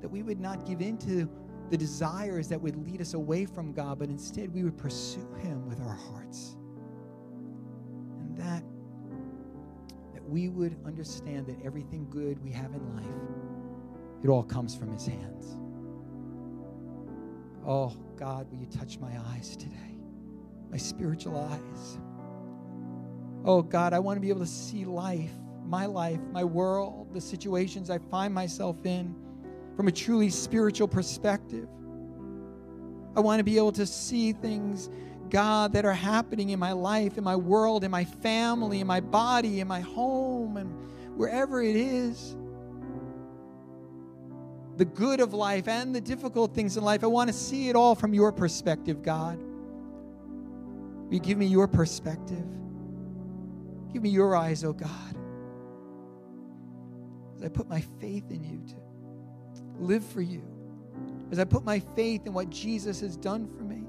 that 0.00 0.08
we 0.08 0.22
would 0.22 0.40
not 0.40 0.66
give 0.66 0.80
in 0.80 0.98
to 0.98 1.28
the 1.70 1.76
desires 1.76 2.48
that 2.48 2.60
would 2.60 2.76
lead 2.84 3.00
us 3.00 3.14
away 3.14 3.46
from 3.46 3.72
God, 3.72 3.98
but 3.98 4.08
instead 4.08 4.52
we 4.52 4.64
would 4.64 4.76
pursue 4.76 5.26
Him 5.40 5.68
with 5.68 5.80
our 5.80 5.94
hearts. 5.94 6.56
And 8.18 8.36
that, 8.36 8.64
that 10.12 10.28
we 10.28 10.48
would 10.48 10.76
understand 10.84 11.46
that 11.46 11.64
everything 11.64 12.08
good 12.10 12.42
we 12.42 12.50
have 12.50 12.72
in 12.74 12.96
life, 12.96 13.04
it 14.22 14.28
all 14.28 14.42
comes 14.42 14.74
from 14.74 14.92
His 14.92 15.06
hands. 15.06 15.56
Oh, 17.66 17.94
God, 18.16 18.50
will 18.50 18.58
you 18.58 18.66
touch 18.66 18.98
my 18.98 19.12
eyes 19.32 19.56
today, 19.56 19.98
my 20.70 20.76
spiritual 20.76 21.38
eyes? 21.38 21.98
Oh, 23.44 23.62
God, 23.62 23.92
I 23.92 24.00
want 24.00 24.16
to 24.16 24.20
be 24.20 24.28
able 24.28 24.40
to 24.40 24.46
see 24.46 24.84
life, 24.84 25.30
my 25.64 25.86
life, 25.86 26.20
my 26.32 26.42
world, 26.42 27.14
the 27.14 27.20
situations 27.20 27.90
I 27.90 27.98
find 27.98 28.34
myself 28.34 28.84
in 28.84 29.14
from 29.80 29.88
a 29.88 29.92
truly 29.92 30.28
spiritual 30.28 30.86
perspective. 30.86 31.66
I 33.16 33.20
want 33.20 33.40
to 33.40 33.44
be 33.44 33.56
able 33.56 33.72
to 33.72 33.86
see 33.86 34.34
things, 34.34 34.90
God, 35.30 35.72
that 35.72 35.86
are 35.86 35.94
happening 35.94 36.50
in 36.50 36.58
my 36.58 36.72
life, 36.72 37.16
in 37.16 37.24
my 37.24 37.34
world, 37.34 37.82
in 37.82 37.90
my 37.90 38.04
family, 38.04 38.80
in 38.80 38.86
my 38.86 39.00
body, 39.00 39.60
in 39.60 39.66
my 39.66 39.80
home, 39.80 40.58
and 40.58 40.70
wherever 41.16 41.62
it 41.62 41.76
is. 41.76 42.36
The 44.76 44.84
good 44.84 45.18
of 45.18 45.32
life 45.32 45.66
and 45.66 45.94
the 45.94 46.00
difficult 46.02 46.54
things 46.54 46.76
in 46.76 46.84
life. 46.84 47.02
I 47.02 47.06
want 47.06 47.28
to 47.28 47.34
see 47.34 47.70
it 47.70 47.74
all 47.74 47.94
from 47.94 48.12
your 48.12 48.32
perspective, 48.32 49.02
God. 49.02 49.38
Will 49.38 51.14
you 51.14 51.20
give 51.20 51.38
me 51.38 51.46
your 51.46 51.68
perspective? 51.68 52.44
Give 53.94 54.02
me 54.02 54.10
your 54.10 54.36
eyes, 54.36 54.62
oh 54.62 54.74
God. 54.74 55.16
I 57.42 57.48
put 57.48 57.66
my 57.66 57.80
faith 57.98 58.30
in 58.30 58.44
you 58.44 58.62
to 58.74 58.79
live 59.80 60.04
for 60.04 60.20
you, 60.20 60.42
as 61.30 61.38
I 61.38 61.44
put 61.44 61.64
my 61.64 61.80
faith 61.80 62.26
in 62.26 62.32
what 62.32 62.50
Jesus 62.50 63.00
has 63.00 63.16
done 63.16 63.46
for 63.46 63.62
me. 63.62 63.84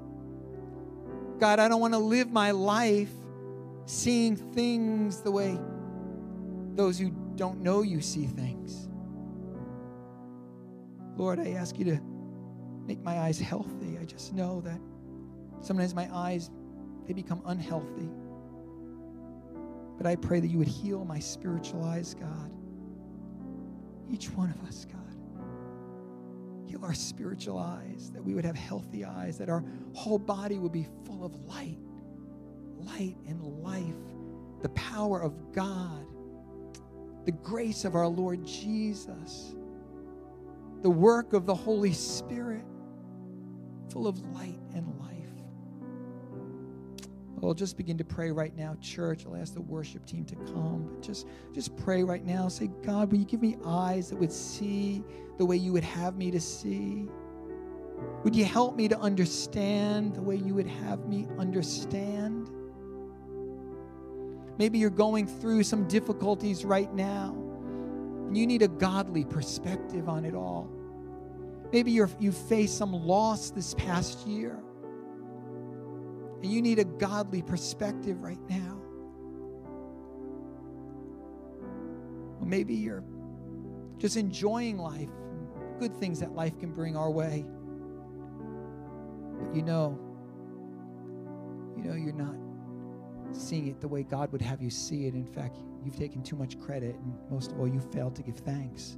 God, 1.40 1.60
I 1.60 1.68
don't 1.68 1.82
want 1.82 1.94
to 1.94 2.00
live 2.00 2.32
my 2.32 2.52
life 2.52 3.12
seeing 3.86 4.36
things 4.36 5.22
the 5.22 5.32
way 5.32 5.60
those 6.76 6.98
who 6.98 7.10
don't 7.36 7.62
know 7.62 7.82
you 7.82 8.00
see 8.02 8.26
things. 8.26 8.88
Lord, 11.18 11.40
I 11.40 11.52
ask 11.52 11.78
you 11.78 11.86
to 11.86 12.00
make 12.86 13.02
my 13.04 13.20
eyes 13.20 13.40
healthy. 13.40 13.98
I 14.00 14.06
just 14.06 14.34
know 14.34 14.62
that 14.62 14.80
sometimes 15.62 15.94
my 15.94 16.08
eyes 16.14 16.50
they 17.06 17.14
become 17.14 17.42
unhealthy. 17.46 18.10
But 19.98 20.08
I 20.08 20.16
pray 20.16 20.40
that 20.40 20.48
you 20.48 20.58
would 20.58 20.68
heal 20.68 21.04
my 21.06 21.20
spiritual 21.20 21.84
eyes, 21.84 22.14
God. 22.14 22.52
Each 24.10 24.30
one 24.30 24.50
of 24.50 24.68
us, 24.68 24.86
God. 24.86 25.01
Our 26.82 26.94
spiritual 26.94 27.60
eyes, 27.60 28.12
that 28.12 28.24
we 28.24 28.34
would 28.34 28.46
have 28.46 28.56
healthy 28.56 29.06
eyes, 29.06 29.38
that 29.38 29.50
our 29.50 29.64
whole 29.94 30.18
body 30.18 30.58
would 30.58 30.72
be 30.72 30.88
full 31.06 31.24
of 31.24 31.36
light, 31.46 31.78
light 32.78 33.16
and 33.28 33.42
life, 33.64 33.96
the 34.62 34.70
power 34.70 35.22
of 35.22 35.54
God, 35.54 36.06
the 37.26 37.32
grace 37.32 37.86
of 37.86 37.96
our 37.96 38.08
Lord 38.08 38.46
Jesus, 38.46 39.54
the 40.82 40.90
work 40.90 41.34
of 41.34 41.46
the 41.46 41.54
Holy 41.56 41.94
Spirit, 41.94 42.66
full 43.92 44.08
of 44.08 44.20
light 44.34 44.60
and 44.74 44.88
life. 45.00 45.21
Oh, 47.44 47.56
just 47.56 47.76
begin 47.76 47.98
to 47.98 48.04
pray 48.04 48.32
right 48.32 48.56
now, 48.56 48.76
church. 48.82 49.26
I'll 49.26 49.36
ask 49.36 49.56
the 49.56 49.62
worship 49.62 50.06
team 50.06 50.26
to 50.26 50.36
come. 50.36 50.88
But 50.92 51.02
just, 51.02 51.28
just 51.54 51.76
pray 51.76 52.04
right 52.04 52.24
now. 52.24 52.48
Say, 52.48 52.70
God, 52.84 53.12
will 53.12 53.18
you 53.18 53.26
give 53.26 53.42
me 53.42 53.58
eyes 53.66 54.10
that 54.10 54.18
would 54.18 54.32
see 54.32 55.04
the 55.40 55.46
way 55.46 55.56
you 55.56 55.74
would 55.74 55.84
have 55.84 56.18
me 56.18 56.30
to 56.30 56.40
see? 56.40 57.10
Would 58.24 58.36
you 58.36 58.46
help 58.46 58.76
me 58.76 58.88
to 58.88 59.00
understand 59.00 60.16
the 60.16 60.22
way 60.22 60.36
you 60.36 60.54
would 60.54 60.68
have 60.68 61.08
me 61.08 61.28
understand? 61.40 62.50
Maybe 64.60 64.78
you're 64.78 64.92
going 64.92 65.26
through 65.26 65.64
some 65.64 65.88
difficulties 65.88 66.64
right 66.64 66.94
now, 66.94 67.36
and 68.28 68.38
you 68.38 68.46
need 68.46 68.62
a 68.62 68.68
godly 68.68 69.26
perspective 69.26 70.08
on 70.08 70.26
it 70.26 70.36
all. 70.36 70.70
Maybe 71.72 71.92
you 71.92 72.32
faced 72.32 72.78
some 72.78 72.92
loss 72.92 73.50
this 73.50 73.74
past 73.76 74.28
year 74.28 74.60
and 76.42 76.52
you 76.52 76.62
need 76.62 76.80
a 76.80 76.84
godly 76.84 77.42
perspective 77.42 78.22
right 78.22 78.40
now. 78.50 78.78
Or 82.40 82.46
maybe 82.46 82.74
you're 82.74 83.04
just 83.98 84.18
enjoying 84.18 84.80
life, 84.80 85.10
good 85.80 85.96
things 85.96 86.20
that 86.20 86.34
life 86.34 86.58
can 86.60 86.72
bring 86.72 86.96
our 86.96 87.12
way. 87.12 87.46
But 89.40 89.56
you 89.56 89.62
know, 89.62 90.00
you 91.78 91.84
know 91.84 91.96
you're 91.96 92.14
not 92.14 92.36
seeing 93.32 93.68
it 93.68 93.80
the 93.80 93.88
way 93.88 94.04
God 94.04 94.32
would 94.32 94.42
have 94.42 94.62
you 94.62 94.70
see 94.70 95.06
it. 95.06 95.14
In 95.14 95.26
fact, 95.26 95.58
you've 95.86 95.96
taken 95.96 96.24
too 96.24 96.36
much 96.36 96.60
credit, 96.60 96.96
and 96.96 97.14
most 97.30 97.52
of 97.52 97.60
all, 97.60 97.68
you 97.68 97.80
failed 97.80 98.16
to 98.16 98.24
give 98.24 98.38
thanks. 98.38 98.98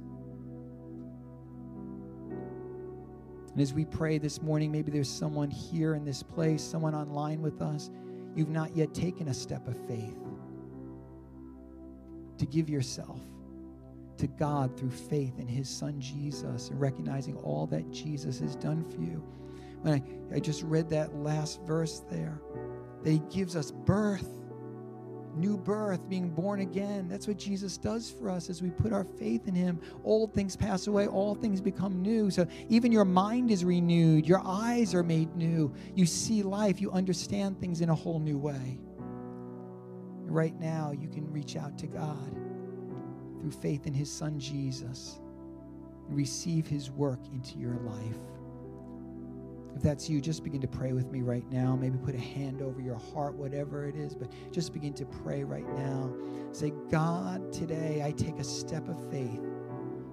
And 3.54 3.62
as 3.62 3.72
we 3.72 3.84
pray 3.84 4.18
this 4.18 4.42
morning, 4.42 4.72
maybe 4.72 4.90
there's 4.90 5.08
someone 5.08 5.48
here 5.48 5.94
in 5.94 6.04
this 6.04 6.24
place, 6.24 6.60
someone 6.60 6.92
online 6.92 7.40
with 7.40 7.62
us. 7.62 7.88
You've 8.34 8.48
not 8.48 8.76
yet 8.76 8.92
taken 8.92 9.28
a 9.28 9.34
step 9.34 9.68
of 9.68 9.76
faith 9.86 10.18
to 12.36 12.46
give 12.46 12.68
yourself 12.68 13.20
to 14.16 14.26
God 14.26 14.76
through 14.76 14.90
faith 14.90 15.38
in 15.38 15.46
His 15.46 15.68
Son 15.68 16.00
Jesus 16.00 16.68
and 16.70 16.80
recognizing 16.80 17.36
all 17.36 17.68
that 17.68 17.88
Jesus 17.92 18.40
has 18.40 18.56
done 18.56 18.84
for 18.90 19.00
you. 19.00 19.22
When 19.82 19.94
I, 19.94 20.34
I 20.34 20.40
just 20.40 20.64
read 20.64 20.90
that 20.90 21.14
last 21.14 21.60
verse 21.62 22.02
there, 22.10 22.40
that 23.04 23.10
He 23.10 23.22
gives 23.30 23.54
us 23.54 23.70
birth 23.70 24.28
new 25.36 25.56
birth, 25.56 26.08
being 26.08 26.30
born 26.30 26.60
again. 26.60 27.08
That's 27.08 27.26
what 27.26 27.38
Jesus 27.38 27.76
does 27.76 28.10
for 28.10 28.30
us 28.30 28.50
as 28.50 28.62
we 28.62 28.70
put 28.70 28.92
our 28.92 29.04
faith 29.04 29.48
in 29.48 29.54
Him. 29.54 29.80
Old 30.04 30.32
things 30.32 30.56
pass 30.56 30.86
away, 30.86 31.06
all 31.06 31.34
things 31.34 31.60
become 31.60 32.02
new. 32.02 32.30
So 32.30 32.46
even 32.68 32.92
your 32.92 33.04
mind 33.04 33.50
is 33.50 33.64
renewed, 33.64 34.26
your 34.26 34.42
eyes 34.44 34.94
are 34.94 35.02
made 35.02 35.34
new. 35.36 35.72
You 35.94 36.06
see 36.06 36.42
life, 36.42 36.80
you 36.80 36.90
understand 36.90 37.60
things 37.60 37.80
in 37.80 37.88
a 37.88 37.94
whole 37.94 38.18
new 38.18 38.38
way. 38.38 38.78
Right 40.26 40.58
now, 40.58 40.92
you 40.92 41.08
can 41.08 41.30
reach 41.30 41.56
out 41.56 41.78
to 41.78 41.86
God 41.86 42.34
through 43.40 43.52
faith 43.52 43.86
in 43.86 43.92
His 43.92 44.10
Son 44.10 44.38
Jesus 44.38 45.20
and 46.08 46.16
receive 46.16 46.66
His 46.66 46.90
work 46.90 47.20
into 47.32 47.58
your 47.58 47.78
life. 47.80 48.33
If 49.74 49.82
that's 49.82 50.08
you, 50.08 50.20
just 50.20 50.44
begin 50.44 50.60
to 50.60 50.68
pray 50.68 50.92
with 50.92 51.10
me 51.10 51.22
right 51.22 51.44
now. 51.50 51.74
Maybe 51.74 51.98
put 51.98 52.14
a 52.14 52.20
hand 52.20 52.62
over 52.62 52.80
your 52.80 52.98
heart, 53.12 53.34
whatever 53.34 53.86
it 53.86 53.96
is, 53.96 54.14
but 54.14 54.30
just 54.52 54.72
begin 54.72 54.94
to 54.94 55.04
pray 55.04 55.42
right 55.42 55.68
now. 55.76 56.14
Say, 56.52 56.72
God, 56.90 57.52
today 57.52 58.02
I 58.04 58.12
take 58.12 58.38
a 58.38 58.44
step 58.44 58.88
of 58.88 59.10
faith 59.10 59.40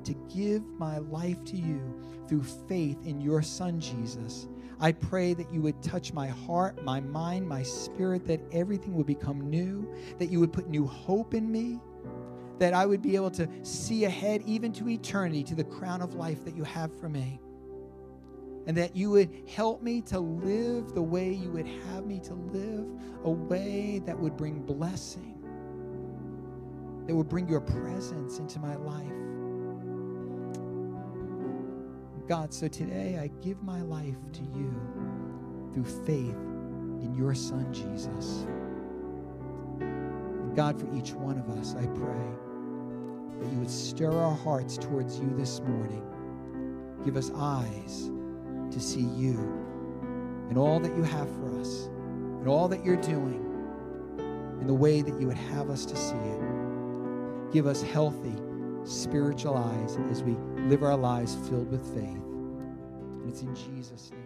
to 0.04 0.14
give 0.34 0.64
my 0.80 0.98
life 0.98 1.44
to 1.46 1.58
you 1.58 1.80
through 2.28 2.44
faith 2.44 2.98
in 3.06 3.22
your 3.22 3.44
Son, 3.44 3.80
Jesus. 3.80 4.48
I 4.80 4.94
pray 4.94 5.36
that 5.36 5.54
you 5.54 5.62
would 5.62 5.82
touch 5.84 6.12
my 6.12 6.28
heart, 6.28 6.84
my 6.84 7.00
mind, 7.00 7.48
my 7.48 7.62
spirit, 7.62 8.26
that 8.26 8.42
everything 8.52 8.96
would 8.96 9.06
become 9.06 9.48
new, 9.48 9.88
that 10.18 10.32
you 10.32 10.40
would 10.40 10.52
put 10.52 10.70
new 10.70 10.88
hope 10.88 11.36
in 11.36 11.52
me, 11.52 11.80
that 12.58 12.74
I 12.74 12.88
would 12.88 13.04
be 13.04 13.16
able 13.16 13.30
to 13.32 13.48
see 13.62 14.06
ahead 14.06 14.42
even 14.48 14.74
to 14.74 14.90
eternity, 14.90 15.44
to 15.44 15.56
the 15.56 15.64
crown 15.64 16.02
of 16.02 16.16
life 16.16 16.44
that 16.46 16.56
you 16.56 16.64
have 16.64 16.92
for 17.00 17.10
me. 17.10 17.40
And 18.68 18.78
that 18.78 18.96
you 18.96 19.10
would 19.12 19.44
help 19.48 19.82
me 19.82 20.02
to 20.02 20.20
live 20.20 20.94
the 20.94 21.02
way 21.02 21.34
you 21.34 21.50
would 21.52 21.68
have 21.68 22.06
me 22.06 22.20
to 22.20 22.34
live, 22.34 22.86
a 23.24 23.30
way 23.30 24.00
that 24.06 24.18
would 24.18 24.38
bring 24.38 24.60
blessing, 24.60 25.36
that 27.08 27.16
would 27.16 27.28
bring 27.28 27.48
your 27.48 27.62
presence 27.62 28.38
into 28.38 28.60
my 28.60 28.76
life. 28.76 29.08
God, 32.28 32.54
so 32.54 32.68
today 32.68 33.20
I 33.22 33.28
give 33.44 33.62
my 33.64 33.82
life 33.82 34.16
to 34.34 34.42
you 34.42 34.74
through 35.74 35.86
faith 36.06 36.36
in 37.02 37.14
your 37.18 37.34
Son, 37.34 37.74
Jesus. 37.74 38.46
And 39.82 40.56
God, 40.56 40.80
for 40.80 40.88
each 40.96 41.12
one 41.12 41.38
of 41.38 41.50
us, 41.58 41.76
I 41.76 41.86
pray 41.88 42.30
that 43.40 43.52
you 43.52 43.60
would 43.60 43.70
stir 43.70 44.12
our 44.14 44.36
hearts 44.36 44.78
towards 44.78 45.20
you 45.20 45.34
this 45.36 45.60
morning. 45.62 46.06
Give 47.04 47.18
us 47.18 47.32
eyes 47.36 48.12
to 48.72 48.80
see 48.80 49.02
you 49.02 49.38
and 50.50 50.58
all 50.58 50.80
that 50.80 50.96
you 50.96 51.04
have 51.04 51.30
for 51.36 51.60
us 51.60 51.86
and 52.40 52.48
all 52.48 52.68
that 52.68 52.84
you're 52.84 53.02
doing 53.02 53.46
in 54.60 54.68
the 54.68 54.74
way 54.74 55.02
that 55.02 55.20
you 55.20 55.28
would 55.28 55.38
have 55.38 55.70
us 55.70 55.86
to 55.86 55.96
see 55.96 56.16
it. 56.16 57.52
Give 57.52 57.68
us 57.68 57.82
healthy 57.82 58.36
spiritual 58.84 59.58
eyes 59.58 59.98
as 60.10 60.24
we 60.24 60.34
live 60.68 60.84
our 60.84 60.98
lives 60.98 61.36
filled 61.50 61.70
with 61.72 61.86
faith. 61.96 62.24
And 62.24 63.30
it's 63.30 63.42
in 63.42 63.56
Jesus' 63.56 64.12
name. 64.12 64.21